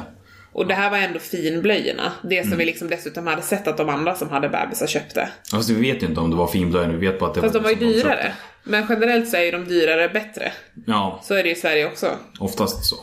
[0.51, 2.11] Och det här var ändå finblöjorna.
[2.23, 5.29] Det som vi liksom dessutom hade sett att de andra som hade bebisar köpte.
[5.53, 7.53] Alltså vi vet ju inte om det var finblöjor, vi vet bara att det Fast
[7.53, 8.33] de var ju liksom dyrare.
[8.63, 10.51] Men generellt så är ju de dyrare bättre.
[10.87, 12.09] Ja, Så är det i Sverige också.
[12.39, 12.95] oftast så.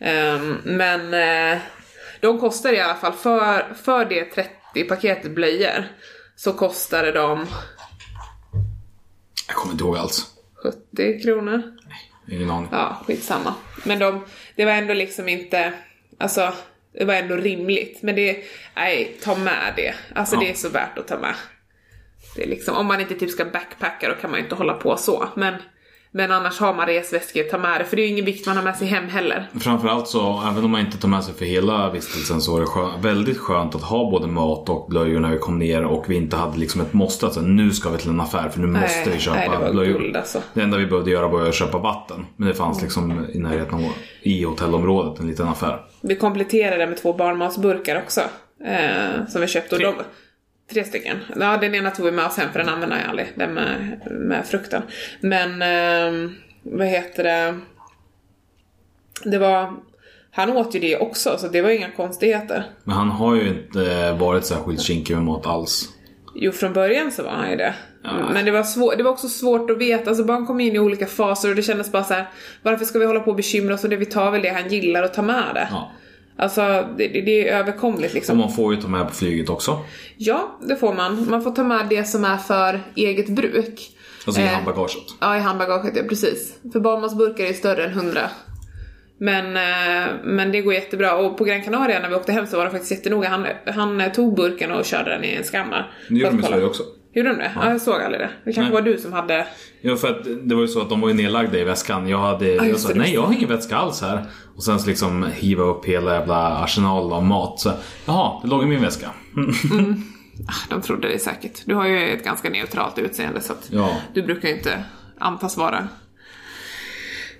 [0.00, 1.14] Ehm, men
[1.54, 1.58] eh,
[2.20, 5.84] de kostar i alla fall, för, för det 30 paketet blöjor
[6.36, 7.46] så kostade de
[9.46, 10.26] Jag kommer inte ihåg alls.
[10.94, 11.62] 70 kronor.
[12.30, 12.68] Ingen aning.
[12.72, 13.54] Ja, skitsamma.
[13.84, 14.24] Men de,
[14.56, 15.72] det var ändå liksom inte,
[16.18, 16.52] alltså
[16.98, 18.02] det var ändå rimligt.
[18.02, 18.44] Men det,
[18.76, 19.94] nej, ta med det.
[20.14, 20.40] Alltså Ja.
[20.40, 21.34] det är så värt att ta med.
[22.36, 24.74] Det är liksom, om man inte typ ska backpacka då kan man ju inte hålla
[24.74, 25.28] på så.
[25.36, 25.54] Men,
[26.10, 27.84] men annars har man resväskor, ta med det.
[27.84, 29.46] För det är ju ingen vikt man har med sig hem heller.
[29.60, 32.66] Framförallt så, även om man inte tar med sig för hela vistelsen så var det
[32.66, 36.16] skö- väldigt skönt att ha både mat och blöjor när vi kom ner och vi
[36.16, 38.66] inte hade liksom ett måste att säga, nu ska vi till en affär för nu
[38.66, 39.98] måste vi köpa nej, det blöjor.
[39.98, 40.42] guld alltså.
[40.54, 42.26] Det enda vi behövde göra var att köpa vatten.
[42.36, 43.92] Men det fanns liksom i närheten av,
[44.22, 45.80] i hotellområdet, en liten affär.
[46.00, 48.20] Vi kompletterade med två barnmatsburkar också.
[48.64, 49.74] Eh, som vi köpte.
[49.76, 49.94] Och de,
[50.72, 51.18] tre stycken.
[51.36, 53.32] Ja, den ena tog vi med oss hem för den använder jag aldrig.
[53.34, 54.82] Den med, med frukten.
[55.20, 56.30] Men, eh,
[56.62, 57.58] vad heter det?
[59.24, 59.72] det var,
[60.30, 62.64] han åt ju det också så det var inga konstigheter.
[62.84, 65.88] Men han har ju inte varit särskilt kinkig med mat alls.
[66.34, 67.74] Jo, från början så var han ju det.
[68.32, 70.78] Men det var, svår, det var också svårt att veta, alltså barn kom in i
[70.78, 72.28] olika faser och det kändes bara så här:
[72.62, 73.96] varför ska vi hålla på och bekymra oss om det?
[73.96, 75.68] Vi tar väl det han gillar och tar med det.
[75.70, 75.92] Ja.
[76.38, 78.38] Alltså, det, det är överkomligt Och liksom.
[78.38, 79.84] man får ju ta med på flyget också.
[80.16, 81.30] Ja, det får man.
[81.30, 83.90] Man får ta med det som är för eget bruk.
[84.26, 84.96] Alltså i Eh, handbagaget.
[85.20, 86.58] Ja, i handbagaget, ja precis.
[86.72, 88.20] För barnmatsburkar är större än 100.
[89.20, 91.16] Men, eh, men det går jättebra.
[91.16, 93.28] Och på Gran Canaria när vi åkte hem så var det faktiskt jättenoga.
[93.28, 95.92] Han, han tog burken och körde den i en skammar.
[96.08, 96.46] Det gör För de i.
[96.46, 96.82] Sverige också.
[97.18, 97.52] Gjorde de det?
[97.54, 97.70] Ja.
[97.70, 98.30] jag såg aldrig det.
[98.44, 98.72] Det kanske Nej.
[98.72, 99.46] var du som hade...
[99.80, 102.08] Ja, för att det var ju så att de var ju nedlagda i väskan.
[102.08, 104.24] Jag hade, jag just sa nej jag har ingen väska alls här.
[104.56, 107.60] Och sen så liksom hiva upp hela jävla arsenalen av mat.
[107.60, 107.72] Så,
[108.06, 109.10] jaha, det låg i min väska.
[109.72, 110.02] Mm.
[110.48, 111.62] Ah, De trodde det säkert.
[111.64, 113.96] Du har ju ett ganska neutralt utseende så att Ja.
[114.14, 114.84] du brukar ju inte
[115.18, 115.88] antas vara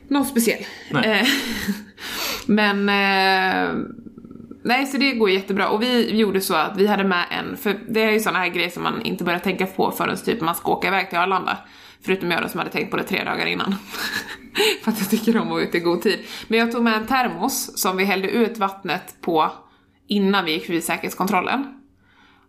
[0.08, 0.64] någon speciell.
[1.04, 1.26] Eh,
[2.46, 3.74] Men eh,
[4.68, 5.68] Nej, så det går jättebra.
[5.68, 8.48] Och vi gjorde så att vi hade med en, för det är ju sådana här
[8.48, 11.58] grejer som man inte börjar tänka på förrän typ man ska åka iväg till Arlanda.
[12.02, 13.74] Förutom jag då som hade tänkt på det tre dagar innan.
[14.82, 16.18] för att jag tycker om att vara ute i god tid.
[16.48, 19.50] Men jag tog med en termos som vi hällde ut vattnet på
[20.06, 21.77] innan vi gick förbi säkerhetskontrollen.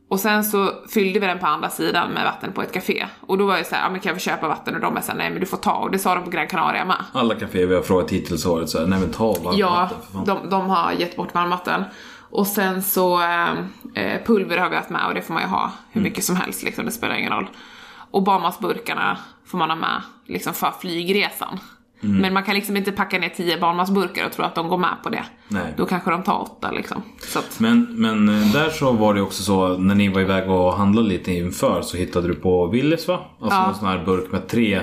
[0.09, 3.05] Och sen så fyllde vi den på andra sidan med vatten på ett café.
[3.21, 4.75] Och då var jag såhär, ja men kan vi köpa vatten?
[4.75, 5.71] Och de var såhär, nej men du får ta.
[5.71, 7.05] Och det sa de på Gran Canaria med.
[7.13, 9.89] Alla kaféer vi har frågat hittills har varit såhär, nej men ta varmt Ja,
[10.25, 11.83] de, de har gett bort varmvatten.
[12.29, 13.49] Och sen så eh,
[13.93, 16.35] eh, pulver har vi haft med och det får man ju ha hur mycket som
[16.35, 17.49] helst liksom, det spelar ingen roll.
[18.11, 21.59] Och barnmatsburkarna får man ha med liksom för flygresan.
[22.01, 24.95] Men man kan liksom inte packa ner 10 barnmatsburkar och tro att de går med
[25.03, 25.23] på det.
[25.47, 25.73] Nej.
[25.77, 27.01] Då kanske de tar åtta liksom.
[27.19, 30.49] Så att, Men, men eh, där så var det också så, när ni var iväg
[30.49, 33.19] och handlade lite inför så hittade du på Willys va?
[33.41, 33.67] Alltså Ja.
[33.69, 34.81] en sån här burk med tre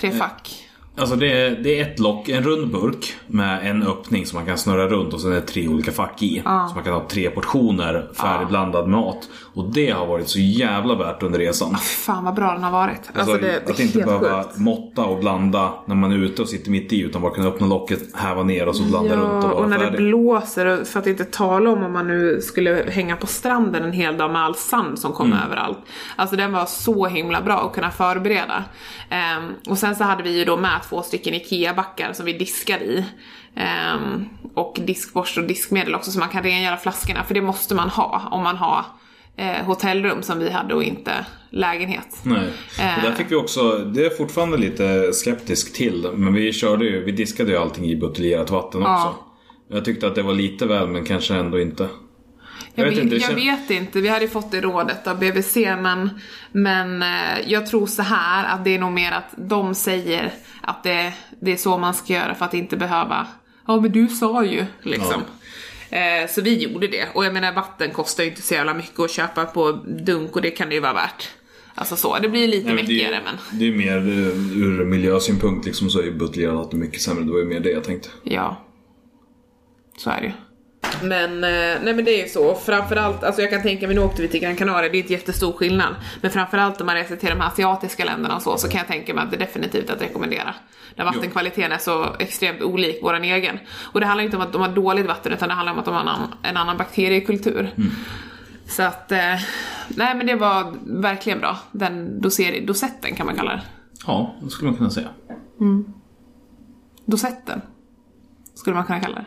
[0.00, 0.67] tre fack.
[0.98, 4.46] Alltså det är, det är ett lock, en rund burk med en öppning som man
[4.46, 6.42] kan snurra runt och sen är det tre olika fack i.
[6.44, 9.28] Så man kan ha tre portioner färdigblandad mat.
[9.54, 11.74] Och det har varit så jävla värt under resan.
[11.76, 13.00] Fan vad bra den har varit.
[13.14, 14.56] Alltså, Alltså, det, det att inte behöva sjukt.
[14.58, 17.66] måtta och blanda när man är ute och sitter mitt i utan bara kunna öppna
[17.66, 19.98] locket, häva ner och så blanda runt och Ja, vara och när det färdig.
[20.00, 23.92] blåser, och för att inte tala om om man nu skulle hänga på stranden en
[23.92, 25.78] hel dag med all sand som kom överallt.
[26.16, 28.64] Alltså den var så himla bra att kunna förbereda.
[29.10, 32.84] Ehm, och sen så hade vi ju då med två stycken IKEA-backar som vi diskade
[32.84, 33.04] i.
[33.56, 37.88] Ehm, och diskborste och diskmedel också så man kan rengöra flaskorna, för det måste man
[37.88, 38.84] ha om man har
[39.36, 42.20] eh, hotellrum som vi hade och inte lägenhet.
[42.22, 42.46] Nej.
[42.96, 47.04] Och där fick vi också, det är fortfarande lite skeptisk till, men vi körde ju,
[47.04, 48.88] vi diskade ju allting i buteljerat vatten också.
[48.90, 49.14] Ja.
[49.70, 51.88] Jag tyckte att det var lite väl, men kanske ändå inte.
[52.74, 56.10] Jag, vet, inte, jag vet inte, vi hade ju fått det rådet av BVC men,
[56.52, 60.82] men eh, jag tror så här att det är nog mer att de säger att
[60.82, 63.26] det, det är så man ska göra för att inte behöva
[63.66, 65.22] Ja men du sa ju liksom.
[65.90, 69.00] Eh, så vi gjorde det och jag menar vatten kostar ju inte så jävla mycket
[69.00, 71.28] att köpa på dunk och det kan det ju vara värt.
[71.74, 74.62] Alltså så, det blir lite Nej, men det, mäckigare är, men det är mer eh,
[74.62, 77.24] ur miljösynpunkt liksom så är ju buteljerat mycket sämre.
[77.24, 78.08] Det var ju mer det jag tänkte.
[78.22, 78.64] Ja.
[79.98, 80.32] Så är det ju.
[81.02, 82.54] Men, eh, nej men det är ju så.
[82.54, 85.12] Framförallt, alltså jag kan tänka mig, nu åkte vi till Gran Canaria, det är inte
[85.12, 85.94] jättestor skillnad.
[86.20, 88.86] Men framförallt om man reser till de här asiatiska länderna och så, så kan jag
[88.86, 90.54] tänka mig att det är definitivt att rekommendera.
[90.94, 93.58] Där vattenkvaliteten är så extremt olik våran egen.
[93.92, 95.84] Och det handlar inte om att de har dåligt vatten, utan det handlar om att
[95.84, 97.70] de har en annan, en annan bakteriekultur.
[98.68, 99.18] Så att, eh,
[99.88, 101.58] nej men det var verkligen bra.
[101.72, 103.62] Den doser, dosetten kan man kalla det.
[104.06, 105.08] Ja, det skulle man kunna säga.
[107.06, 107.60] Dosetten.
[108.54, 109.26] Skulle man kunna kalla det.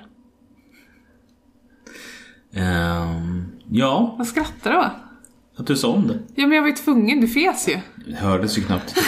[2.53, 4.85] Ehm, ja, Vad skrattar du åt?
[5.57, 6.19] att du sa om det.
[6.35, 7.77] Ja men jag var ju tvungen, du fes ju.
[8.07, 8.95] Det hördes ju knappt.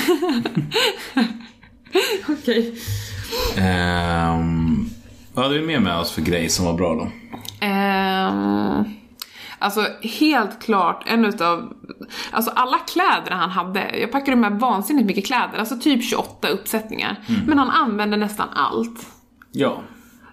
[2.30, 2.76] Okej.
[3.58, 4.86] Ehm,
[5.34, 7.08] vad hade vi mer med oss för grej som var bra då?
[7.66, 8.84] Ehm,
[9.60, 9.86] alltså
[10.20, 11.74] helt klart en utav,
[12.32, 17.20] alltså alla kläder han hade, jag packade med vansinnigt mycket kläder, alltså typ 28 uppsättningar.
[17.48, 19.08] Men han använde nästan allt.
[19.52, 19.82] Ja.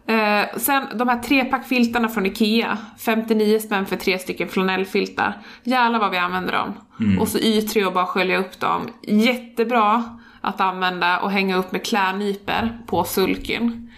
[0.06, 5.38] Eh, sen de här trepackfiltarna från Ikea, 59 spänn för tre stycken flanellfiltar.
[5.64, 6.74] Jävlar vad vi använder dem.
[7.20, 8.88] Och så Y3 och bara skölja upp dem.
[9.02, 13.90] Jättebra att använda och hänga upp med klädnyper på sulken.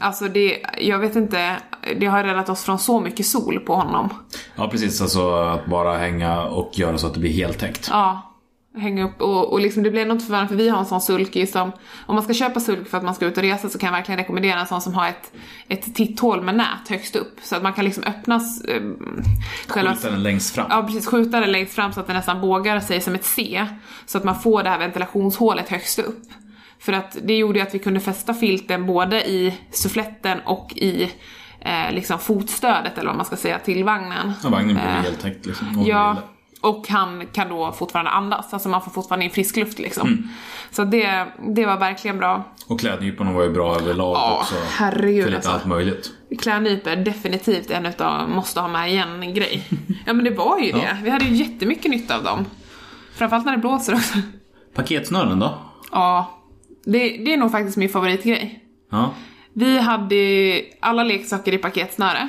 [0.00, 1.56] Alltså det, jag vet inte,
[2.00, 4.08] det har räddat oss från så mycket sol på honom.
[4.56, 7.88] Ja precis, alltså att bara hänga och göra så att det blir heltäckt.
[7.90, 8.35] Ja,
[8.76, 11.46] hänga upp och, och liksom det blir något förvånande för vi har en sån sulky
[11.46, 11.72] som,
[12.06, 13.92] om man ska köpa sulky för att man ska ut och resa så kan jag
[13.92, 15.32] verkligen rekommendera en sån som har ett,
[15.68, 17.38] ett titthål med nät högst upp.
[17.42, 18.34] Så att man kan liksom öppna
[18.68, 18.82] eh,
[19.66, 19.94] själva...
[19.94, 20.66] Skjuta den längst fram.
[20.70, 23.66] Ja precis, skjuta det längst fram så att det nästan bågar sig som ett C.
[24.06, 26.22] Så att man får det här ventilationshålet högst upp.
[26.78, 31.12] För att det gjorde ju att vi kunde fästa filten både i suffletten och i
[31.60, 34.32] eh, liksom fotstödet eller vad man ska säga till vagnen.
[34.42, 35.84] Ja, vagnen blir Eh, heltäckt liksom.
[35.86, 36.16] Ja.
[36.60, 40.08] Och han kan då fortfarande andas, alltså man får fortfarande in frisk luft liksom.
[40.08, 40.28] Mm.
[40.70, 42.44] Så det, det var verkligen bra.
[42.66, 44.54] Och klädnyporna var ju bra överlag Ja, också.
[44.70, 45.50] herregud, För lite alltså.
[45.50, 46.10] allt möjligt.
[46.40, 49.68] Klädnypor är definitivt en utav måste ha med igen grej.
[50.06, 50.98] Ja men det var ju det.
[51.02, 52.44] Vi hade ju jättemycket nytta av dem.
[53.14, 54.18] Framförallt när det blåser också.
[54.74, 55.58] Paketsnören då?
[55.92, 56.30] Ja,
[56.84, 58.64] det, det är nog faktiskt min favoritgrej.
[58.90, 59.10] Ja.
[59.52, 60.16] Vi hade
[60.80, 62.28] alla leksaker i paketsnöre.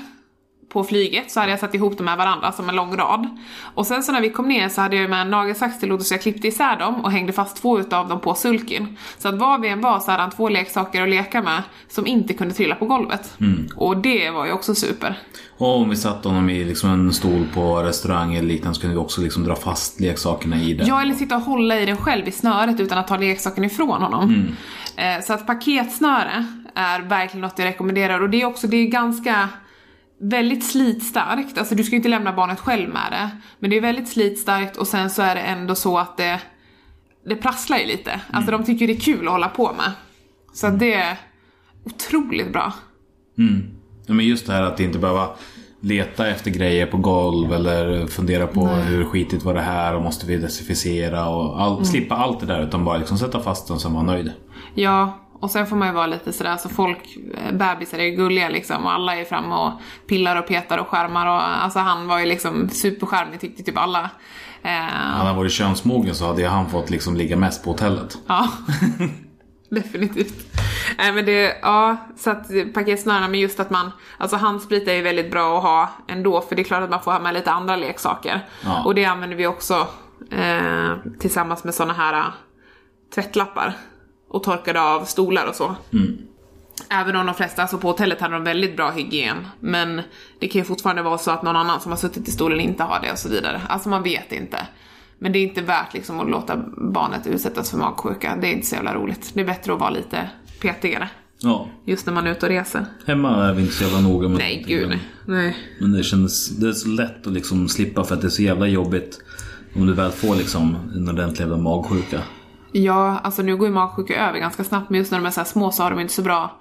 [0.70, 3.38] På flyget så hade jag satt ihop dem med varandra som en lång rad.
[3.76, 6.14] Och sen så när vi kom ner så hade jag med en nagelsax till så
[6.14, 8.98] jag klippte isär dem och hängde fast två utav dem på sulkin.
[9.18, 12.08] Så att var vi än var så hade han två leksaker att leka med som
[12.08, 13.38] inte kunde trilla på golvet.
[13.76, 15.20] Och det var ju också super.
[15.58, 18.96] Och om vi satt honom i liksom en stol på restaurang eller liknande så kunde
[18.96, 20.88] vi också liksom dra fast leksakerna i den.
[20.88, 24.02] Ja, eller sitta och hålla i den själv i snöret utan att ta leksaken ifrån
[24.02, 24.48] honom.
[24.96, 28.86] Eh, Så att paketsnöre är verkligen något jag rekommenderar och det är också, det är
[28.86, 29.50] ganska
[30.20, 33.30] väldigt slitstarkt, alltså du ska ju inte lämna barnet själv med det.
[33.60, 36.42] Men det är väldigt slitstarkt och sen så är det ändå så att det,
[37.26, 38.22] det prasslar ju lite.
[38.32, 39.92] Alltså de tycker det är kul att hålla på med.
[40.54, 41.18] Så att det är
[41.84, 42.74] otroligt bra.
[44.06, 45.30] Ja, men just det här att inte behöva
[45.82, 50.28] leta efter grejer på golv eller fundera på hur skitigt var det här och måste
[50.28, 53.94] vi desinficera och all, slippa allt det där utan bara liksom sätta fast den sen
[53.94, 54.32] vara nöjd.
[54.76, 58.12] Ja, och sen får man ju vara lite sådär så folk, eh, bebisar är ju
[58.12, 59.72] gulliga liksom och alla är framme och
[60.08, 64.10] pillar och petar och skärmar och alltså han var ju liksom superskärmig tyckte typ alla.
[64.64, 68.18] Eh, Hade han varit könsmogen så hade ju han fått liksom ligga mest på hotellet.
[68.28, 68.48] ja.
[69.70, 70.58] Definitivt.
[70.98, 75.02] Nej men det, ja, så att paketsnörena men just att man, alltså handsprit är ju
[75.02, 77.52] väldigt bra att ha ändå för det är klart att man får ha med lite
[77.52, 78.42] andra leksaker.
[78.66, 78.84] Ja.
[78.84, 79.88] Och det använder vi också
[80.32, 82.26] eh, tillsammans med såna här eh,
[83.16, 83.74] tvättlappar
[84.30, 85.76] och torkade av stolar och så.
[86.90, 89.38] Även om de flesta, alltså på hotellet hade de väldigt bra hygien.
[89.60, 90.02] Men
[90.40, 92.84] det kan ju fortfarande vara så att någon annan som har suttit i stolen inte
[92.84, 93.62] har det och så vidare.
[93.70, 94.58] Alltså man vet inte.
[95.20, 98.38] Men det är inte värt liksom att låta barnet utsättas för magsjuka.
[98.42, 99.32] Det är inte så jävla roligt.
[99.34, 100.30] Det är bättre att vara lite
[100.62, 101.10] petigare.
[101.40, 102.86] Ja, Just när man är ute och reser.
[103.06, 105.00] hemma är vi inte så jävla noga med Nej, gud nej.
[105.26, 105.58] nej.
[105.80, 108.42] Men det känns, det är så lätt att liksom slippa för att det är så
[108.42, 109.20] jävla jobbigt
[109.76, 112.22] om du väl får liksom en ordentlig jävla magsjuka.
[112.72, 114.90] Ja, alltså nu går ju magsjuka över ganska snabbt.
[114.90, 116.52] Men just när de är så små så har de inte så bra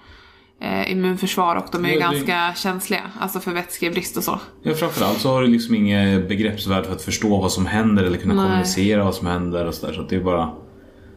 [0.61, 3.01] eh, immunförsvar och de är ju Ja, det- ganska känsliga.
[3.21, 4.41] Alltså för vätskebrist och så.
[4.63, 8.19] Ja, framförallt så har du liksom inget begreppsvärde för att förstå vad som händer eller
[8.19, 8.45] kunna Nej.
[8.45, 9.93] kommunicera vad som händer och sådär.
[9.95, 10.51] Så att det är bara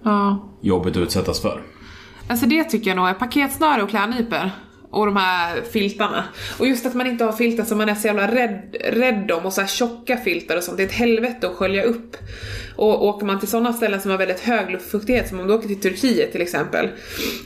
[0.04, 0.50] Ja.
[0.62, 1.62] jobbigt att utsättas för.
[2.30, 4.52] Alltså det tycker jag nog är paketsnöre och klädnypor.
[4.92, 6.24] Och de här filtarna.
[6.60, 9.46] Och just att man inte har filtar som man är så jävla rädd, rädd om
[9.46, 10.78] och så här tjocka filtar och sånt.
[10.78, 12.18] Det är ett helvete att skölja upp.
[12.76, 15.68] Och åker man till sådana ställen som har väldigt hög luftfuktighet, som om du åker
[15.68, 16.88] till Turkiet till exempel.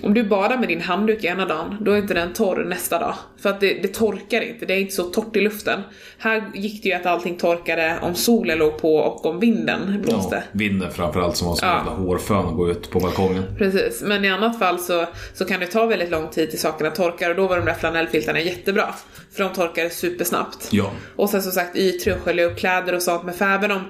[0.04, 3.16] Om du badar med din handduk ena dagen, då är inte den torr nästa dag.
[3.42, 5.80] För att det, det torkar inte, det är inte så torrt i luften.
[6.18, 10.36] Här gick det ju att allting torkade om solen låg på och om vinden blåste.
[10.36, 11.76] Ja, vinden framförallt som var så Ja.
[11.78, 13.44] jävla hårfön att gå ut på balkongen.
[13.58, 16.90] Precis, men i annat fall så, så kan det ta väldigt lång tid till sakerna
[16.92, 18.94] torkar och då var de där flanellfiltarna jättebra.
[19.36, 20.68] För de torkar supersnabbt.
[20.72, 20.92] Ja.
[21.16, 23.82] Och sen som sagt Y3 och skölja upp kläder och sånt med för även om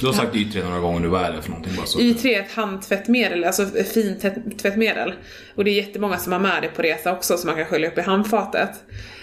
[0.00, 1.76] Du har sagt Y3 några gånger nu, vad är det för någonting?
[1.76, 1.98] Bara så.
[1.98, 5.14] Y3 är ett handtvättmedel, alltså ett fint tvätt- tvättmedel.
[5.54, 7.88] Och det är jättemånga som har med det på resa också som man kan skölja
[7.88, 8.70] upp i handfatet.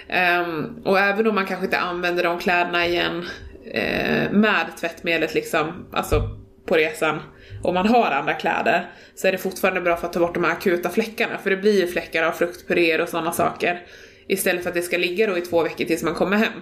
[0.09, 3.25] Ehm, och även om man kanske inte använder de kläderna igen
[3.73, 7.19] eh, med tvättmedlet liksom, alltså på resan,
[7.61, 10.43] om man har andra kläder, så är det fortfarande bra för att ta bort de
[10.43, 11.37] här akuta fläckarna.
[11.37, 13.81] För det blir ju fläckar av fruktpuréer och sådana saker.
[14.27, 16.53] Istället för att det ska ligga då i två veckor tills man kommer hem.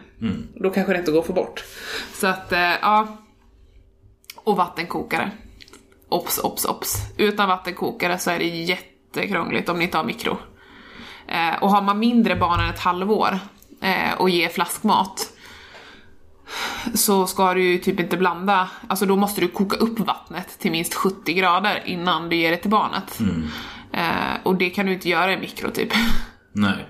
[0.56, 1.64] Då kanske det inte går att få bort.
[2.14, 3.18] Så att, eh, ja.
[4.36, 5.32] Och vattenkokare.
[6.10, 6.96] Ops, ops, ops.
[7.18, 10.38] Utan vattenkokare så är det jättekrångligt om ni inte har mikro.
[11.28, 13.40] Eh, och har man mindre barn än ett halvår
[13.82, 15.29] eh, och ger flaskmat
[16.94, 20.72] så ska du ju typ inte blanda, alltså då måste du koka upp vattnet till
[20.72, 23.20] minst 70 grader innan du ger det till barnet.
[23.94, 25.90] Eh, och det kan du inte göra i mikro typ.
[26.52, 26.86] Nej.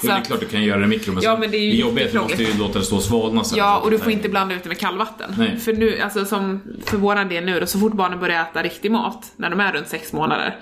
[0.00, 1.60] Så det är klart du kan göra det i mikro men, Ja, men det är
[1.60, 3.58] ju jobbigt att du måste ju låta det stå och svalna sen.
[3.58, 5.34] Ja, och du får inte blanda ut det med kallvatten.
[5.38, 5.56] Nej.
[5.56, 8.90] För nu, alltså som för våran del nu då, så fort barnen börjar äta riktig
[8.90, 10.56] mat, när de är runt sex månader,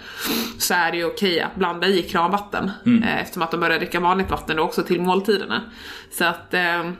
[0.58, 2.70] så är det ju okej att blanda i kranvatten.
[2.86, 3.02] Mm.
[3.02, 5.62] Eh, eftersom att de börjar dricka vanligt vatten då också till måltiderna.
[6.10, 6.90] Så att, eh,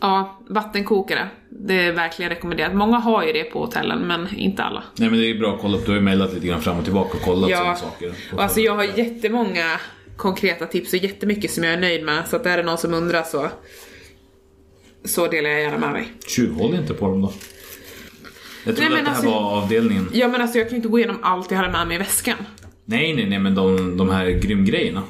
[0.00, 1.28] ja, vattenkokare.
[1.50, 2.74] Det är verkligen rekommenderat.
[2.74, 4.82] Många har ju det på hotellen, men inte alla.
[4.96, 6.78] Nej men det är bra att kolla upp, du har ju mejlat lite grann fram
[6.78, 8.12] och tillbaka och kollat sådana Ja, saker.
[8.32, 9.80] och alltså jag har jättemånga
[10.16, 12.26] konkreta tips och jättemycket som jag är nöjd med.
[12.28, 13.48] Så att är det någon som undrar så,
[15.04, 16.12] så delar jag gärna med mig.
[16.28, 17.32] Tjuvhåll inte på dem då.
[18.64, 20.08] Jag trodde Nej, att det här alltså- var avdelningen.
[20.12, 21.98] Ja men alltså jag kan ju inte gå igenom allt jag hade med mig i
[21.98, 22.36] väskan.
[22.84, 25.02] Nej, nej, nej, men de, de här grymgrejerna.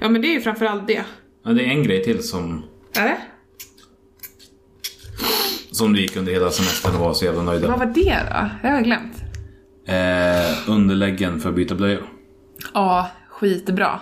[0.00, 1.04] Ja men det är ju framförallt det.
[1.44, 2.64] Ja, det är en grej till som,
[2.96, 3.16] Är det?
[5.82, 7.68] Som du gick under hela semestern och var så jävla nöjda.
[7.68, 8.50] Vad var det då?
[8.62, 9.22] Det har jag glömt.
[9.86, 12.04] Eh, underläggen för att byta blöjor.
[12.74, 14.00] Ja, skitbra.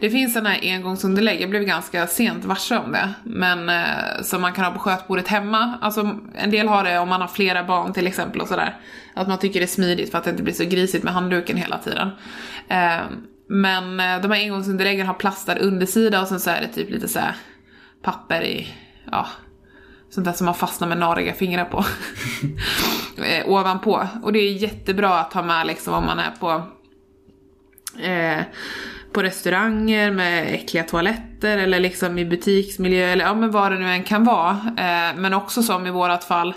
[0.00, 3.08] Det finns sådana här engångsunderlägg, jag blev ganska sent varse om det.
[3.24, 5.78] Men eh, som man kan ha på skötbordet hemma.
[5.80, 8.76] Alltså en del har det om man har flera barn till exempel och sådär.
[9.14, 11.56] Att man tycker det är smidigt för att det inte blir så grisigt med handduken
[11.56, 12.08] hela tiden.
[12.68, 13.00] Eh,
[13.48, 17.08] men eh, de här engångsunderläggen har plastad undersida och sen så är det typ lite
[17.08, 17.34] så här
[18.02, 18.68] papper i,
[19.10, 19.26] ja,
[20.14, 21.84] sånt där som man fastnar med nariga fingrar på.
[23.22, 24.08] eh, ovanpå.
[24.22, 26.62] Och det är jättebra att ha med liksom om man är på
[28.02, 28.44] eh,
[29.12, 33.90] på restauranger med äckliga toaletter eller liksom i butiksmiljö eller ja men vad det nu
[33.90, 34.50] än kan vara.
[34.76, 36.54] Eh, men också som i vårat fall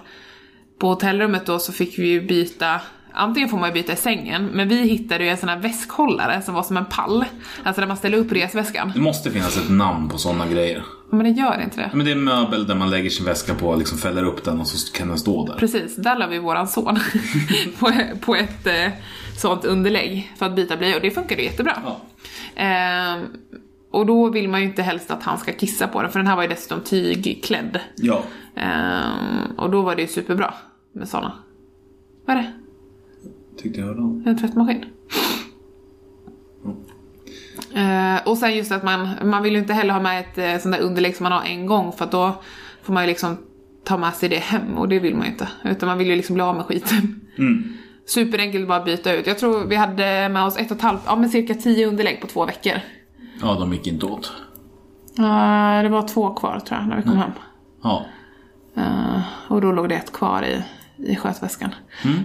[0.80, 2.82] på hotellrummet då så fick vi ju byta
[3.18, 6.42] Antingen får man ju byta i sängen, men vi hittade ju en sån här väskhållare
[6.42, 7.26] som var som en pall.
[7.64, 8.92] Alltså där man ställer upp resväskan.
[8.96, 10.84] Det måste finnas ett namn på sådana grejer.
[11.10, 11.90] Men det gör inte det.
[11.94, 14.44] Men det är en möbel där man lägger sin väska på och liksom fäller upp
[14.44, 15.56] den och så kan den stå där.
[15.56, 17.00] Precis, där la vi våran son
[17.80, 17.92] på,
[18.22, 18.92] på ett eh,
[19.38, 21.00] sånt underlägg för att byta blöjor.
[21.00, 21.78] Det funkade jättebra.
[21.86, 22.02] Ja.
[22.56, 23.24] Ehm,
[23.92, 26.28] och då vill man ju inte helst att han ska kissa på den, för den
[26.28, 27.80] här var ju dessutom tygklädd.
[27.96, 28.24] Ja.
[28.56, 30.54] Ehm, och då var det ju superbra
[30.94, 31.34] med såna.
[32.26, 32.52] Vad är det?
[33.62, 34.24] Tyckte jag hörde honom.
[34.28, 34.86] En tvättmaskin?
[37.76, 40.58] Ehm, och sen just att man, man vill ju inte heller ha med ett eh,
[40.58, 42.42] sånt där underlägg som man har en gång för då
[42.84, 43.38] får man ju liksom
[43.84, 45.48] ta med sig det hem och det vill man ju inte.
[45.64, 47.22] Utan man vill ju liksom bli av med skiten.
[48.08, 49.28] Superenkelt att bara byta ut.
[49.28, 52.22] Jag tror vi hade med oss ett och ett halvt, ja men cirka tio underlägg
[52.22, 52.74] på två veckor.
[53.42, 54.34] Ja, de gick inte åt.
[55.20, 57.32] Uh, det var två kvar tror jag när vi kom hem.
[57.84, 58.06] Ja.
[58.78, 60.64] Eh, och då låg det ett kvar i,
[61.12, 61.70] i skötväskan.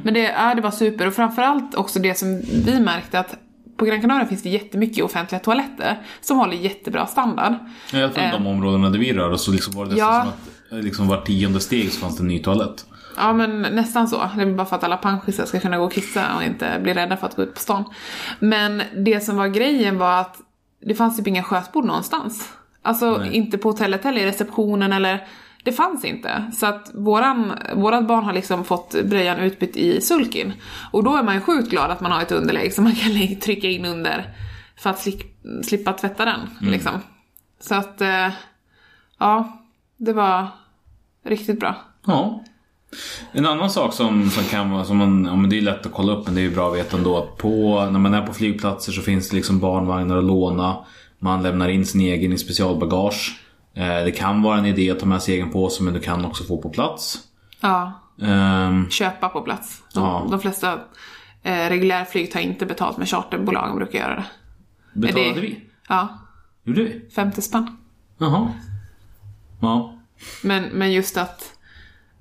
[0.02, 3.34] Men det, ja, det var super och framförallt också det som vi märkte att
[3.80, 7.54] på Gran Canaria finns det jättemycket offentliga toaletter som håller jättebra standard.
[7.92, 10.20] I alla fall i de områdena där vi rör oss så liksom var det Ja.
[10.20, 12.86] som att eh, liksom var tionde steg så fanns det en ny toalett.
[13.16, 14.30] Ja men nästan så.
[14.36, 16.94] Det är bara för att alla panschisar ska kunna gå och kissa och inte bli
[16.94, 17.84] rädda för att gå ut på stan.
[18.38, 20.36] Men det som var grejen var att
[20.86, 22.52] det fanns typ inga skötbord någonstans.
[22.82, 23.32] Alltså Nej.
[23.36, 25.26] inte på hotellet heller, i receptionen eller
[25.64, 26.50] det fanns inte.
[26.54, 30.52] Så att våran, vårat barn har liksom fått blöjan utbytt i sulkin.
[30.92, 33.40] Och då är man ju sjukt glad att man har ett underlägg som man kan
[33.40, 34.34] trycka in under
[34.76, 35.26] för att slick,
[35.64, 36.40] slippa tvätta den.
[36.60, 36.92] Liksom.
[37.60, 38.28] Så att, eh,
[39.18, 39.62] ja,
[39.96, 40.46] det var
[41.24, 41.76] riktigt bra.
[42.06, 42.44] Ja.
[43.32, 45.92] En annan sak som, som kan vara, som man, ja, men det är lätt att
[45.92, 48.26] kolla upp men det är ju bra att veta ändå att på, när man är
[48.26, 50.84] på flygplatser så finns det liksom barnvagnar att låna.
[51.18, 53.39] Man lämnar in sin egen i specialbagage.
[53.74, 56.24] Eh, det kan vara en idé att ta med sig egen påse men du kan
[56.24, 57.18] också få på plats.
[57.60, 59.82] Ja, Ehm, köpa på plats.
[59.94, 60.26] De, Ja.
[60.30, 60.72] de flesta
[61.42, 64.26] eh, reguljärflyg tar inte betalt men charterbolagen brukar göra det.
[65.00, 65.60] betalade det- vi?
[65.88, 66.18] Ja,
[66.64, 67.00] Gjorde vi?
[67.14, 67.76] 50 spänn.
[68.18, 68.52] Jaha.
[69.60, 69.94] Ja.
[70.42, 71.52] Men, men just att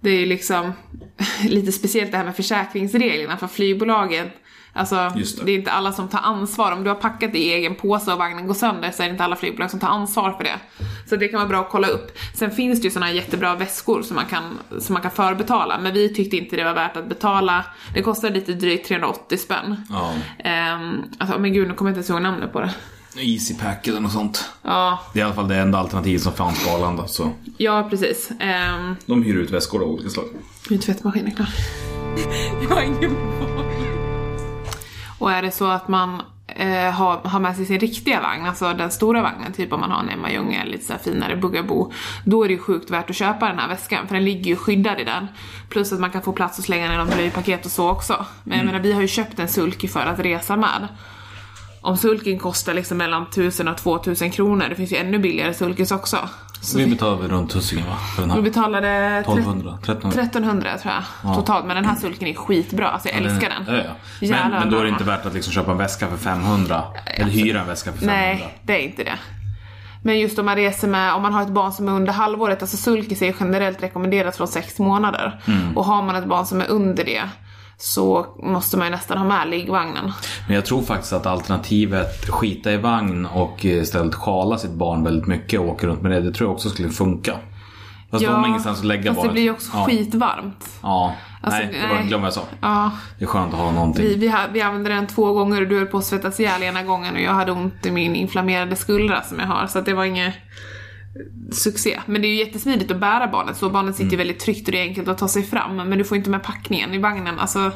[0.01, 0.73] det är liksom
[1.47, 4.29] lite speciellt det här med försäkringsreglerna för flygbolagen.
[4.73, 5.45] Alltså, det.
[5.45, 5.51] det.
[5.51, 6.71] är inte alla som tar ansvar.
[6.71, 9.23] Om du har packat i egen påse och vagnen går sönder så är det inte
[9.23, 10.60] alla flygbolag som tar ansvar för det.
[11.10, 12.17] Så det kan vara bra att kolla upp.
[12.36, 15.79] Sen finns det ju såna här jättebra väskor som man kan, som man kan förbetala.
[15.79, 17.65] Men vi tyckte inte det var värt att betala.
[17.93, 19.86] Det kostar lite drygt 380 spänn.
[19.89, 20.13] ja.
[20.43, 22.73] Ehm, alltså, men gud, nu kommer jag inte ens ihåg namnet på det.
[23.17, 24.49] Easypack eller något sånt.
[24.62, 27.08] Ja, Det är i alla fall det enda alternativet som fanns på Arlanda.
[27.08, 28.32] Så ja precis.
[28.32, 30.25] Um, de hyr ut väskor av olika slag.
[30.69, 31.49] min tvättmaskin är klar.
[32.69, 33.15] jag har ingen.
[35.19, 38.73] Och är det så att man eh, har, har med sig sin riktiga vagn, alltså
[38.73, 41.91] den stora vagnen, typ om man har en Emma Ljunga eller lite så finare Bugaboo,
[42.25, 44.55] då är det ju sjukt värt att köpa den här väskan, för den ligger ju
[44.55, 45.27] skyddad i den.
[45.69, 48.25] Plus att man kan få plats att slänga ner någon blöjpaket och så också.
[48.43, 50.88] Men jag menar, vi har ju köpt en sulky för att resa med.
[51.82, 55.91] Om sulken kostar liksom mellan 1000 och 2000 kronor, det finns ju ännu billigare sulkys
[55.91, 56.29] också.
[56.61, 57.95] Så Vi betalade runt tussingen va?
[58.15, 58.41] För den vi här.
[58.41, 60.21] betalade 1200, 1300.
[60.21, 60.93] 1300 tror
[61.23, 61.65] jag, totalt.
[61.65, 63.75] Men den här sulken är skitbra, alltså jag älskar den.
[63.75, 63.91] Ja, ja.
[64.19, 66.83] Men, Jävlar men då är det inte värt att liksom köpa en väska för 500.
[67.05, 68.21] Eller hyra en väska för 500.
[68.21, 69.19] Nej, det är inte det.
[70.03, 72.61] Men just om man reser med, om man har ett barn som är under halvåret,
[72.61, 75.41] alltså sulkis är ju generellt rekommenderat från sex månader.
[75.47, 75.77] Mm.
[75.77, 77.21] Och har man ett barn som är under det
[77.81, 80.11] så måste man ju nästan ha med liggvagnen.
[80.47, 85.27] Men jag tror faktiskt att alternativet skita i vagn och istället sjala sitt barn väldigt
[85.27, 87.33] mycket och åka runt med det, det tror jag också skulle funka.
[88.12, 89.29] Fast då har man ingenstans att lägga fast barnet.
[89.29, 89.85] det blir ju också ja.
[89.85, 90.79] skitvarmt.
[90.81, 92.41] Ja, Alltså, nej, det var glöm vad jag sa.
[92.62, 94.04] Ja, Det är skönt att ha någonting.
[94.06, 96.83] vi, vi, vi använde den två gånger och du höll på att svettas ihjäl ena
[96.83, 100.06] gången och jag hade ont i min inflammerade skuldra som jag har så det var
[100.06, 100.33] inget
[101.51, 101.99] succé.
[102.05, 104.71] Men det är ju jättesmidigt att bära barnet så barnet sitter ju väldigt tryggt och
[104.71, 105.75] det är enkelt att ta sig fram.
[105.75, 107.39] Men du får inte med packningen i vagnen.
[107.39, 107.71] Alltså,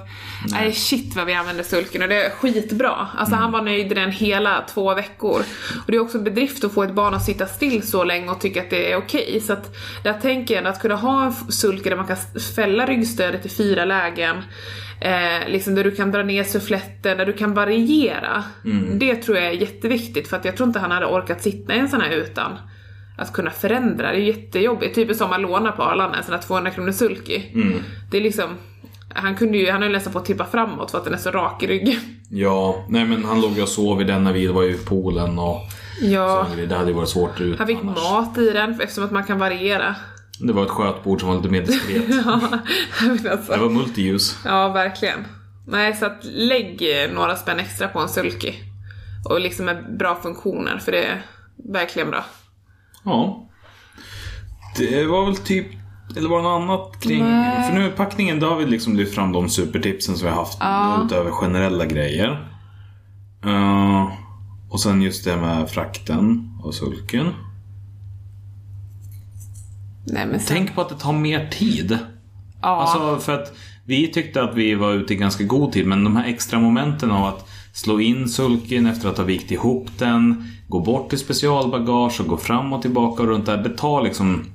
[0.51, 3.07] nej shit vad vi använder sulken och det är skitbra.
[3.17, 5.41] Alltså han var nöjd i den hela två veckor.
[5.85, 8.29] Och det är också en bedrift att få ett barn att sitta still så länge
[8.29, 9.41] och tycka att det är okej.
[9.41, 12.17] Så att där tänker jag att kunna ha en sulke där man kan
[12.55, 14.35] fälla ryggstödet i fyra lägen.
[15.01, 18.43] Eh, liksom där du kan dra ner suffletten, där du kan variera.
[18.99, 21.79] Det tror jag är jätteviktigt för att jag tror inte han hade orkat sitta i
[21.79, 22.57] en sån här utan
[23.17, 24.11] att kunna förändra.
[24.11, 24.95] Det är jättejobbigt.
[24.95, 27.41] Typ som man lånar på Arlanda, en sån här 200 kronor sulky.
[28.11, 28.49] Det är liksom,
[29.13, 31.31] han kunde ju, han höll nästan på att tippa framåt för att den är så
[31.31, 31.99] rak i ryggen.
[32.29, 35.39] Ja, nej men han låg ju och sov i den när vi var i poolen
[35.39, 35.57] och
[36.01, 37.95] Ja, så, det hade ju varit svårt ut han fick annars.
[38.11, 39.95] mat i den eftersom att man kan variera.
[40.39, 42.03] Det var ett skötbord som var lite mer diskret.
[42.25, 42.39] Ja,
[43.31, 43.51] alltså.
[43.51, 44.37] Det var multiljus.
[44.45, 45.19] Ja, verkligen.
[45.67, 46.83] Nej, så att lägg
[47.13, 48.53] några spänn extra på en sulky.
[49.29, 51.21] Och liksom med bra funktioner, för det är
[51.73, 52.25] verkligen bra.
[53.03, 53.39] Ja.
[54.77, 55.67] Det var väl typ,
[56.17, 57.23] eller var det något annat kring?
[57.23, 57.69] Nej.
[57.69, 60.59] För nu packningen, då har vi liksom lyft fram de supertipsen som vi har haft
[61.05, 62.49] utöver generella grejer.
[63.45, 64.11] Eh,
[64.69, 67.33] och sen just det med frakten och sulken.
[70.05, 71.97] Nej, men sen, Tänk på att det tar mer tid.
[72.61, 73.53] ja, Alltså för att
[73.85, 77.11] vi tyckte att vi var ute i ganska god tid men de här extra momenten
[77.11, 82.21] av att slå in sulken efter att ha vikt ihop den, gå bort till specialbagage
[82.21, 83.57] och gå fram och tillbaka och runt där.
[83.57, 84.45] Det tar liksom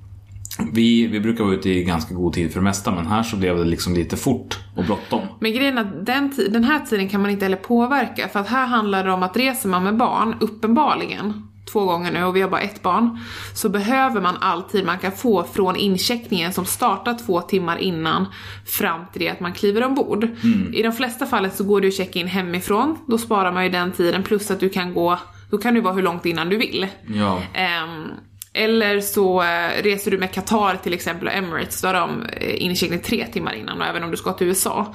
[0.72, 3.36] vi, vi brukar vara ute i ganska god tid för det mesta men här så
[3.36, 5.20] blev det liksom lite fort och bråttom.
[5.40, 8.48] Men grejen är att den, den här tiden kan man inte heller påverka för att
[8.48, 12.40] här handlar det om att reser man med barn, uppenbarligen, två gånger nu och vi
[12.40, 13.18] har bara ett barn,
[13.54, 18.26] så behöver man all tid man kan få från incheckningen som startar två timmar innan
[18.66, 20.28] fram till det att man kliver ombord.
[20.72, 23.70] I de flesta fallen så går det att checka in hemifrån, då sparar man ju
[23.70, 25.18] den tiden plus att du kan gå,
[25.50, 26.86] då kan du vara hur långt innan du vill.
[27.06, 27.42] Ja.
[27.54, 28.10] Ehm,
[28.58, 32.62] eller så eh, reser du med Qatar till exempel och Emirates, då har de eh,
[32.62, 34.94] incheckning tre timmar innan, och även om du ska till USA.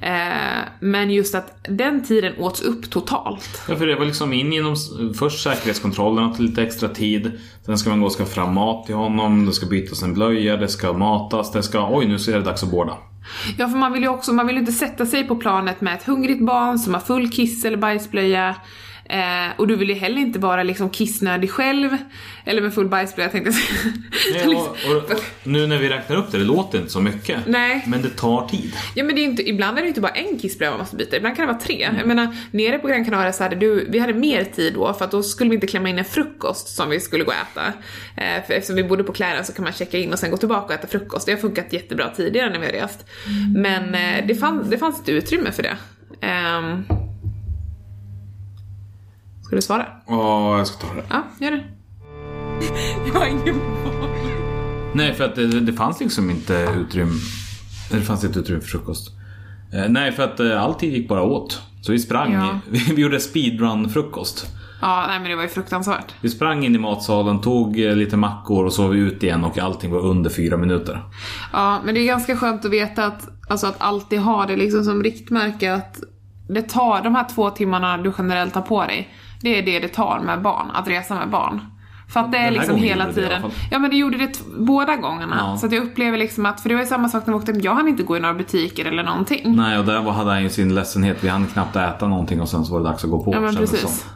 [0.00, 0.10] Eh,
[0.80, 3.62] men just att den tiden åts upp totalt.
[3.68, 4.76] Ja, för det var liksom in genom
[5.18, 7.32] först säkerhetskontrollen, att lite extra tid.
[7.66, 10.56] Sen ska man gå och ska fram mat till honom, det ska bytas en blöja,
[10.56, 11.88] det ska matas, det ska...
[11.92, 12.96] Oj, nu är det dags att borda.
[13.58, 16.02] Ja, för man vill ju också, man vill inte sätta sig på planet med ett
[16.02, 18.56] hungrigt barn som har full kiss eller bajsblöja.
[19.08, 21.96] Eh, och du vill ju heller inte vara liksom kissnödig själv.
[22.44, 24.46] Eller med full bajsblöja tänkte jag säga.
[24.46, 27.40] Nej, och, och, och, nu när vi räknar upp det, det låter inte så mycket.
[27.46, 27.84] Nej.
[27.86, 28.76] Men det tar tid.
[28.94, 31.16] Ja men det är inte, ibland är det inte bara en kissblöja man måste byta,
[31.16, 31.90] ibland kan det vara tre.
[31.98, 35.04] Jag menar, nere på Gran Canaria så hade du, vi hade mer tid då för
[35.04, 37.66] att då skulle vi inte klämma in en frukost som vi skulle gå och äta.
[38.16, 40.36] Eh, för eftersom vi bodde på Klärön så kan man checka in och sen gå
[40.36, 41.26] tillbaka och äta frukost.
[41.26, 43.06] Det har funkat jättebra tidigare när vi har rest.
[43.56, 45.76] Men eh, det, fann, det fanns inte utrymme för det.
[46.20, 46.84] Ehm.
[49.46, 49.86] Ska du svara?
[50.06, 51.04] Ja, jag ska ta det.
[51.08, 51.64] Ja, gör det.
[53.12, 54.08] Jag har ingen boll.
[54.94, 57.14] Nej, för att det, det fanns liksom inte utrymme.
[57.90, 59.10] Det fanns inte utrymme för frukost.
[59.72, 61.62] Eh, nej, för att eh, all tid gick bara åt.
[61.82, 62.32] Så vi sprang.
[62.32, 62.58] Ja.
[62.70, 64.46] Vi, vi gjorde speedrun-frukost.
[64.80, 66.14] Ja, nej men det var ju fruktansvärt.
[66.20, 69.44] Vi sprang in i matsalen, tog eh, lite mackor och så var vi ut igen
[69.44, 71.02] och allting var under fyra minuter.
[71.52, 74.84] Ja, men det är ganska skönt att veta att, alltså att alltid ha det liksom
[74.84, 76.00] som riktmärke att
[76.48, 79.08] det tar, de här två timmarna du generellt tar på dig,
[79.40, 81.60] det är det det tar med barn, att resa med barn.
[82.08, 83.42] För att det är liksom hela det tiden.
[83.70, 85.36] Ja men det gjorde det båda gångerna.
[85.38, 85.56] Ja.
[85.56, 87.52] Så att jag upplever liksom att, för det var ju samma sak när vi åkte
[87.52, 89.56] hem, jag hann inte gå i några butiker eller någonting.
[89.56, 91.24] Nej, och där hade han ju sin ledsenhet.
[91.24, 93.32] Vi hann knappt äta någonting och sen så var det dags att gå på.
[93.32, 94.06] Ja men det precis.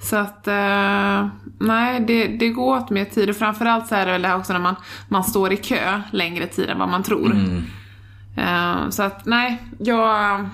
[0.00, 1.26] Så att, eh,
[1.60, 4.36] nej det, det går åt mer tid och framförallt så är det väl det här
[4.36, 4.76] också när man,
[5.08, 7.32] man står i kö längre tid än vad man tror.
[7.32, 7.64] Mm.
[8.36, 10.48] Eh, så att nej, jag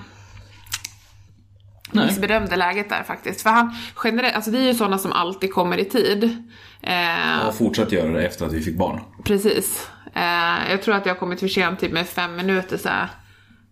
[1.91, 2.05] Nej.
[2.05, 3.41] missbedömde läget där faktiskt.
[3.41, 6.45] För han generellt, alltså vi är ju sådana som alltid kommer i tid.
[6.81, 8.99] Eh, Och fortsatt göra det efter att vi fick barn.
[9.23, 9.89] Precis.
[10.13, 13.07] Eh, jag tror att jag har kommit för sent typ med fem minuter så här,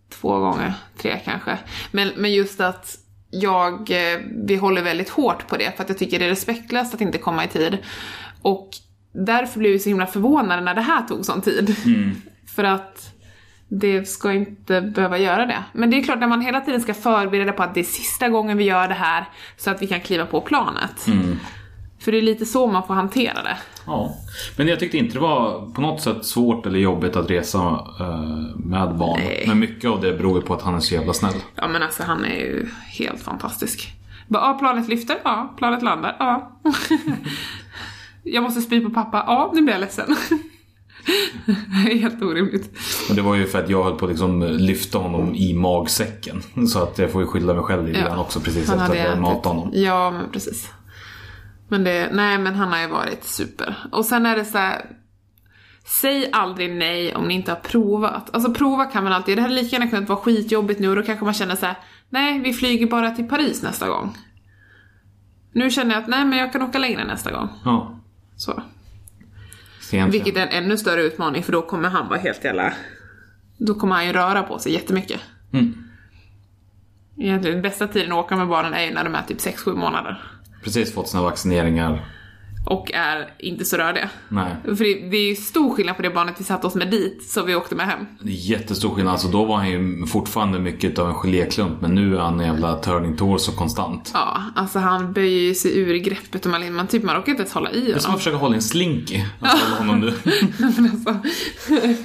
[0.09, 1.57] två gånger, tre kanske.
[1.91, 2.95] Men, men just att
[3.30, 6.93] jag, eh, vi håller väldigt hårt på det för att jag tycker det är respektlöst
[6.93, 7.78] att inte komma i tid.
[8.41, 8.70] Och
[9.13, 11.76] därför blev vi så himla förvånade när det här tog sån tid.
[12.55, 13.11] för att
[13.68, 15.63] det ska inte behöva göra det.
[15.74, 18.30] Men det är klart när man hela tiden ska förbereda på att det är sista
[18.30, 19.26] gången vi gör det här
[19.57, 21.07] så att vi kan kliva på planet.
[21.99, 23.57] För det är lite så man får hantera det.
[23.86, 24.16] Ja.
[24.57, 27.59] Men jag tyckte inte det var på något sätt svårt eller jobbigt att resa
[27.99, 29.20] eh, med barn.
[29.26, 29.45] Nej.
[29.47, 31.34] Men mycket av det beror ju på att han är så jävla snäll.
[31.55, 33.93] Ja men alltså han är ju helt fantastisk.
[34.28, 36.59] Bara, ja, planet lyfter, ja, planet landar, ja.
[38.24, 40.16] jag måste spy på pappa, ja, nu blir jag ledsen.
[41.86, 42.72] det är helt orimligt.
[43.10, 46.41] Och det var ju för att jag höll på att liksom lyfta honom i magsäcken.
[46.68, 48.18] Så att jag får ju skylla mig själv lite Ja.
[48.18, 49.22] också precis Han efter att jag ätit.
[49.22, 49.70] matat honom.
[49.74, 50.72] Ja, men precis.
[51.70, 53.78] Men det, nej men han har ju varit super.
[53.91, 54.86] Och sen är det så här.
[56.01, 58.30] Säg aldrig nej om ni inte har provat.
[58.36, 59.38] Alltså prova kan man alltid.
[59.38, 61.76] Det hade lika gärna kunnat vara skitjobbigt nu och då kanske man känner så här.
[62.10, 64.18] Nej, vi flyger bara till Paris nästa gång.
[65.53, 67.49] Nu känner jag att nej men jag kan åka längre nästa gång.
[67.66, 67.99] Ja.
[68.36, 68.64] Så.
[69.89, 70.13] Sent.
[70.13, 72.73] Vilket är en ännu större utmaning för då kommer han vara helt jävla...
[73.57, 75.21] Då kommer han ju röra på sig jättemycket.
[75.53, 75.73] Mm.
[77.17, 80.21] Egentligen bästa tiden att åka med barnen är ju när de är typ 6-7 månader.
[80.63, 82.05] Precis fått sina vaccineringar.
[82.66, 84.09] Och är inte så röriga.
[84.30, 84.55] Nej.
[84.63, 87.24] För det, det är ju stor skillnad på det barnet vi satte oss med dit,
[87.30, 88.05] så vi åkte med hem.
[88.20, 89.11] Det är jättestor skillnad.
[89.11, 91.82] Alltså då var han ju fortfarande mycket av en geléklump.
[91.82, 94.11] Men nu är han en jävla turning torso konstant.
[94.13, 97.53] Ja, alltså han böjer ju sig ur greppet och man, man, typ, man inte ens
[97.53, 98.20] hålla i Det är som att honom.
[98.20, 99.22] försöka hålla en slinky.
[99.39, 100.07] Alltså honom nu.
[100.66, 101.20] Alltså,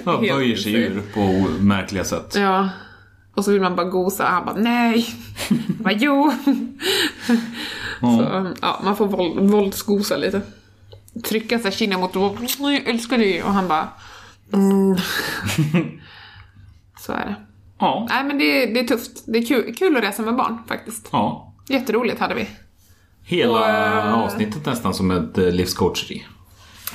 [0.04, 2.34] Ja, böjer sig ur på märkliga sätt.
[2.36, 2.68] Ja.
[3.40, 5.06] Och så vill man bara gosa och han bara nej.
[5.68, 6.32] Bara jo.
[8.00, 10.40] Så ja, man får våld, våldsgosa lite.
[11.24, 13.88] Trycka sig kinden mot och jag älskar dig och han bara
[14.52, 14.96] mm.
[17.00, 17.34] Så är det.
[17.78, 18.06] Ja.
[18.10, 19.22] Nej men det, är- det är tufft.
[19.26, 21.08] Det är kul, kul att resa med barn faktiskt.
[21.12, 21.54] Ja.
[21.68, 22.48] Jätteroligt hade vi.
[23.24, 26.26] Hela Och, äh, avsnittet nästan som ett eh, livscoacheri.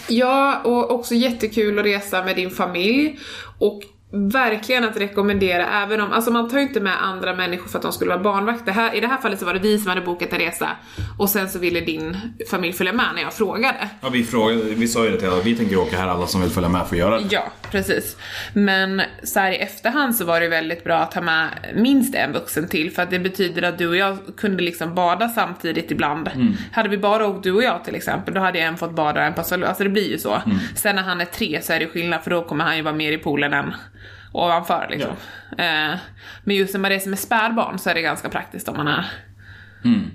[0.07, 3.19] Ja, och också jättekul att resa med din familj.
[3.59, 3.81] Och
[4.15, 7.83] verkligen att rekommendera, även om, alltså man tar ju inte med andra människor för att
[7.83, 8.71] de skulle vara barnvakter.
[8.71, 10.69] Här, I det här fallet så var det vi som hade bokat en resa
[11.17, 12.17] och sen så ville din
[12.49, 13.89] familj följa med när jag frågade.
[14.01, 16.41] Ja, vi, frågade, vi sa ju det till alla, vi tänker åka här, alla som
[16.41, 17.27] vill följa med får göra det.
[17.29, 18.17] Ja, precis.
[18.53, 22.33] Men så här i efterhand så var det väldigt bra att ha med minst en
[22.33, 26.29] vuxen till för att det betyder att du och jag kunde liksom bada samtidigt ibland.
[26.71, 29.25] Hade vi bara åkt du och jag till exempel, då hade en fått bada och
[29.25, 30.41] en passa Alltså det blir ju så.
[30.75, 32.95] Sen när han är tre så är det skillnad för då kommer han ju vara
[32.95, 33.73] mer i poolen än
[34.43, 35.11] ovanför liksom.
[35.57, 35.99] Eh,
[36.43, 39.05] men just när man reser med spädbarn så är det ganska praktiskt om man är,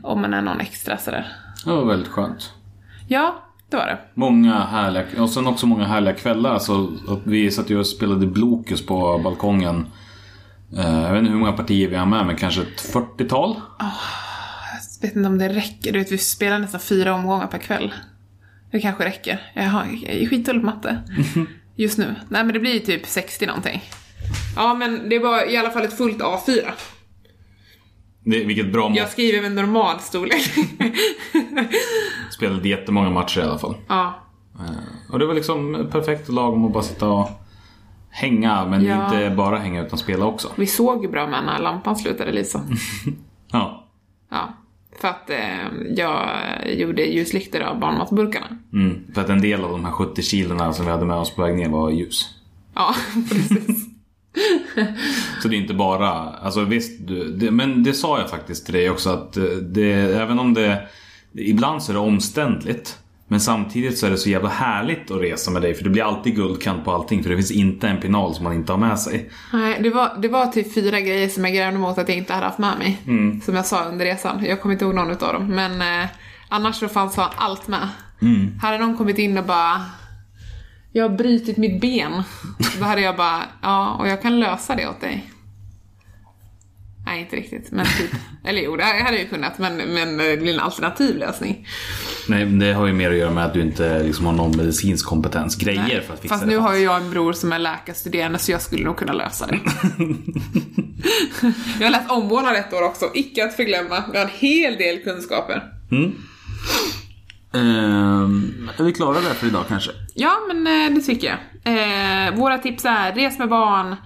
[0.02, 1.26] om man är någon extra sådär.
[1.64, 2.52] Det var väldigt skönt.
[3.08, 3.98] Ja, det var det.
[4.14, 6.50] Många härliga, och sen också många härliga kvällar.
[6.50, 6.92] Alltså,
[7.24, 9.86] vi satt ju och spelade Blokus på balkongen.
[10.76, 13.60] Eh, jag vet inte hur många partier vi har med, men kanske ett 40-tal.
[15.00, 15.92] Jag vet inte om det räcker.
[15.92, 17.94] Du vet, vi spelar nästan fyra omgångar per kväll.
[18.70, 19.50] Det kanske räcker.
[19.54, 21.02] Jag, har, jag är skitdålig på matte.
[21.76, 22.14] Just nu.
[22.28, 23.82] Nej men det blir ju typ 60 någonting.
[24.56, 26.70] Ja men det var i alla fall ett fullt A4.
[28.24, 28.98] Det, vilket bra mått.
[28.98, 30.42] Jag skriver med normal storlek.
[32.30, 33.74] Spelade jättemånga matcher i alla fall.
[33.88, 34.14] ja.
[35.12, 37.28] Och det var liksom perfekt lagom att bara sitta och
[38.10, 38.64] hänga.
[38.66, 39.04] Men Ja.
[39.04, 40.48] inte bara hänga utan spela också.
[40.56, 42.62] Vi såg ju bra med när lampan slutade lysa.
[43.52, 43.86] Ja.
[44.30, 44.48] Ja.
[45.00, 45.66] För att eh,
[45.96, 46.28] jag
[46.66, 48.46] gjorde ljuslyktor av barnmatsburkarna.
[48.72, 51.30] Mm, för att en del av de här 70 kilona som vi hade med oss
[51.34, 52.28] på väg ner var ljus.
[52.74, 52.94] Ja,
[53.30, 53.86] precis.
[55.42, 57.00] Så det är inte bara, alltså visst,
[57.34, 60.88] det, men det sa jag faktiskt till dig också att eh, det, även om det,
[61.32, 62.98] ibland så är det omständligt.
[63.28, 66.02] Men samtidigt så är det så jävla härligt att resa med dig för det blir
[66.02, 68.98] alltid guldkant på allting för det finns inte en pinal som man inte har med
[68.98, 69.30] sig.
[69.52, 72.32] Nej, det var, det var typ fyra grejer som jag grävde mot att jag inte
[72.32, 73.00] hade haft med mig.
[73.44, 74.44] Som jag sa under resan.
[74.44, 75.46] Jag kommer inte ihåg någon utav dem.
[75.46, 76.08] Men eh,
[76.48, 77.88] annars så fanns fan allt med.
[78.62, 79.80] Hade någon kommit in och bara
[80.92, 82.22] Jag har brutit mitt ben.
[82.78, 85.30] Då hade jag bara, ja och jag kan lösa det åt dig.
[87.06, 87.70] Nej, inte riktigt.
[87.70, 88.10] Men typ.
[88.44, 89.58] Eller jo, det hade jag ju kunnat.
[89.58, 91.66] Men, men det blir en alternativ lösning.
[92.28, 95.06] Nej, det har ju mer att göra med att du inte liksom har någon medicinsk
[95.06, 95.56] kompetens.
[95.56, 96.02] Grejer Nej.
[96.06, 98.52] för att fixa Fast det nu har ju jag en bror som är läkarstuderande så
[98.52, 99.58] jag skulle nog kunna lösa det.
[101.78, 104.04] jag har läst omvårdnad ett år också, icke att förglömma.
[104.12, 105.62] Jag har en hel del kunskaper.
[107.52, 109.90] Ehm, är vi klara där för idag kanske?
[110.14, 111.38] Ja, men eh, det tycker jag.
[111.64, 113.96] Eh, våra tips är, res med barn,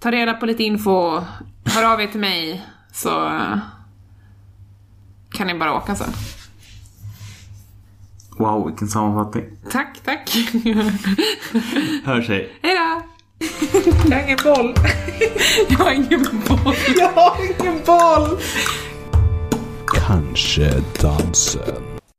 [0.00, 1.20] ta reda på lite info,
[1.64, 3.58] hör av er till mig så eh,
[5.30, 6.12] kan ni bara åka sen.
[8.38, 9.44] Wow, vilken sammanfattning.
[9.70, 10.30] Tack, tack.
[12.04, 12.52] Hör sig.
[12.62, 13.02] Hejdå!
[14.08, 14.74] Jag har ingen boll.
[15.68, 16.74] Jag har ingen boll.
[16.96, 18.38] Jag har ingen boll!
[19.86, 21.87] Kanske dansen.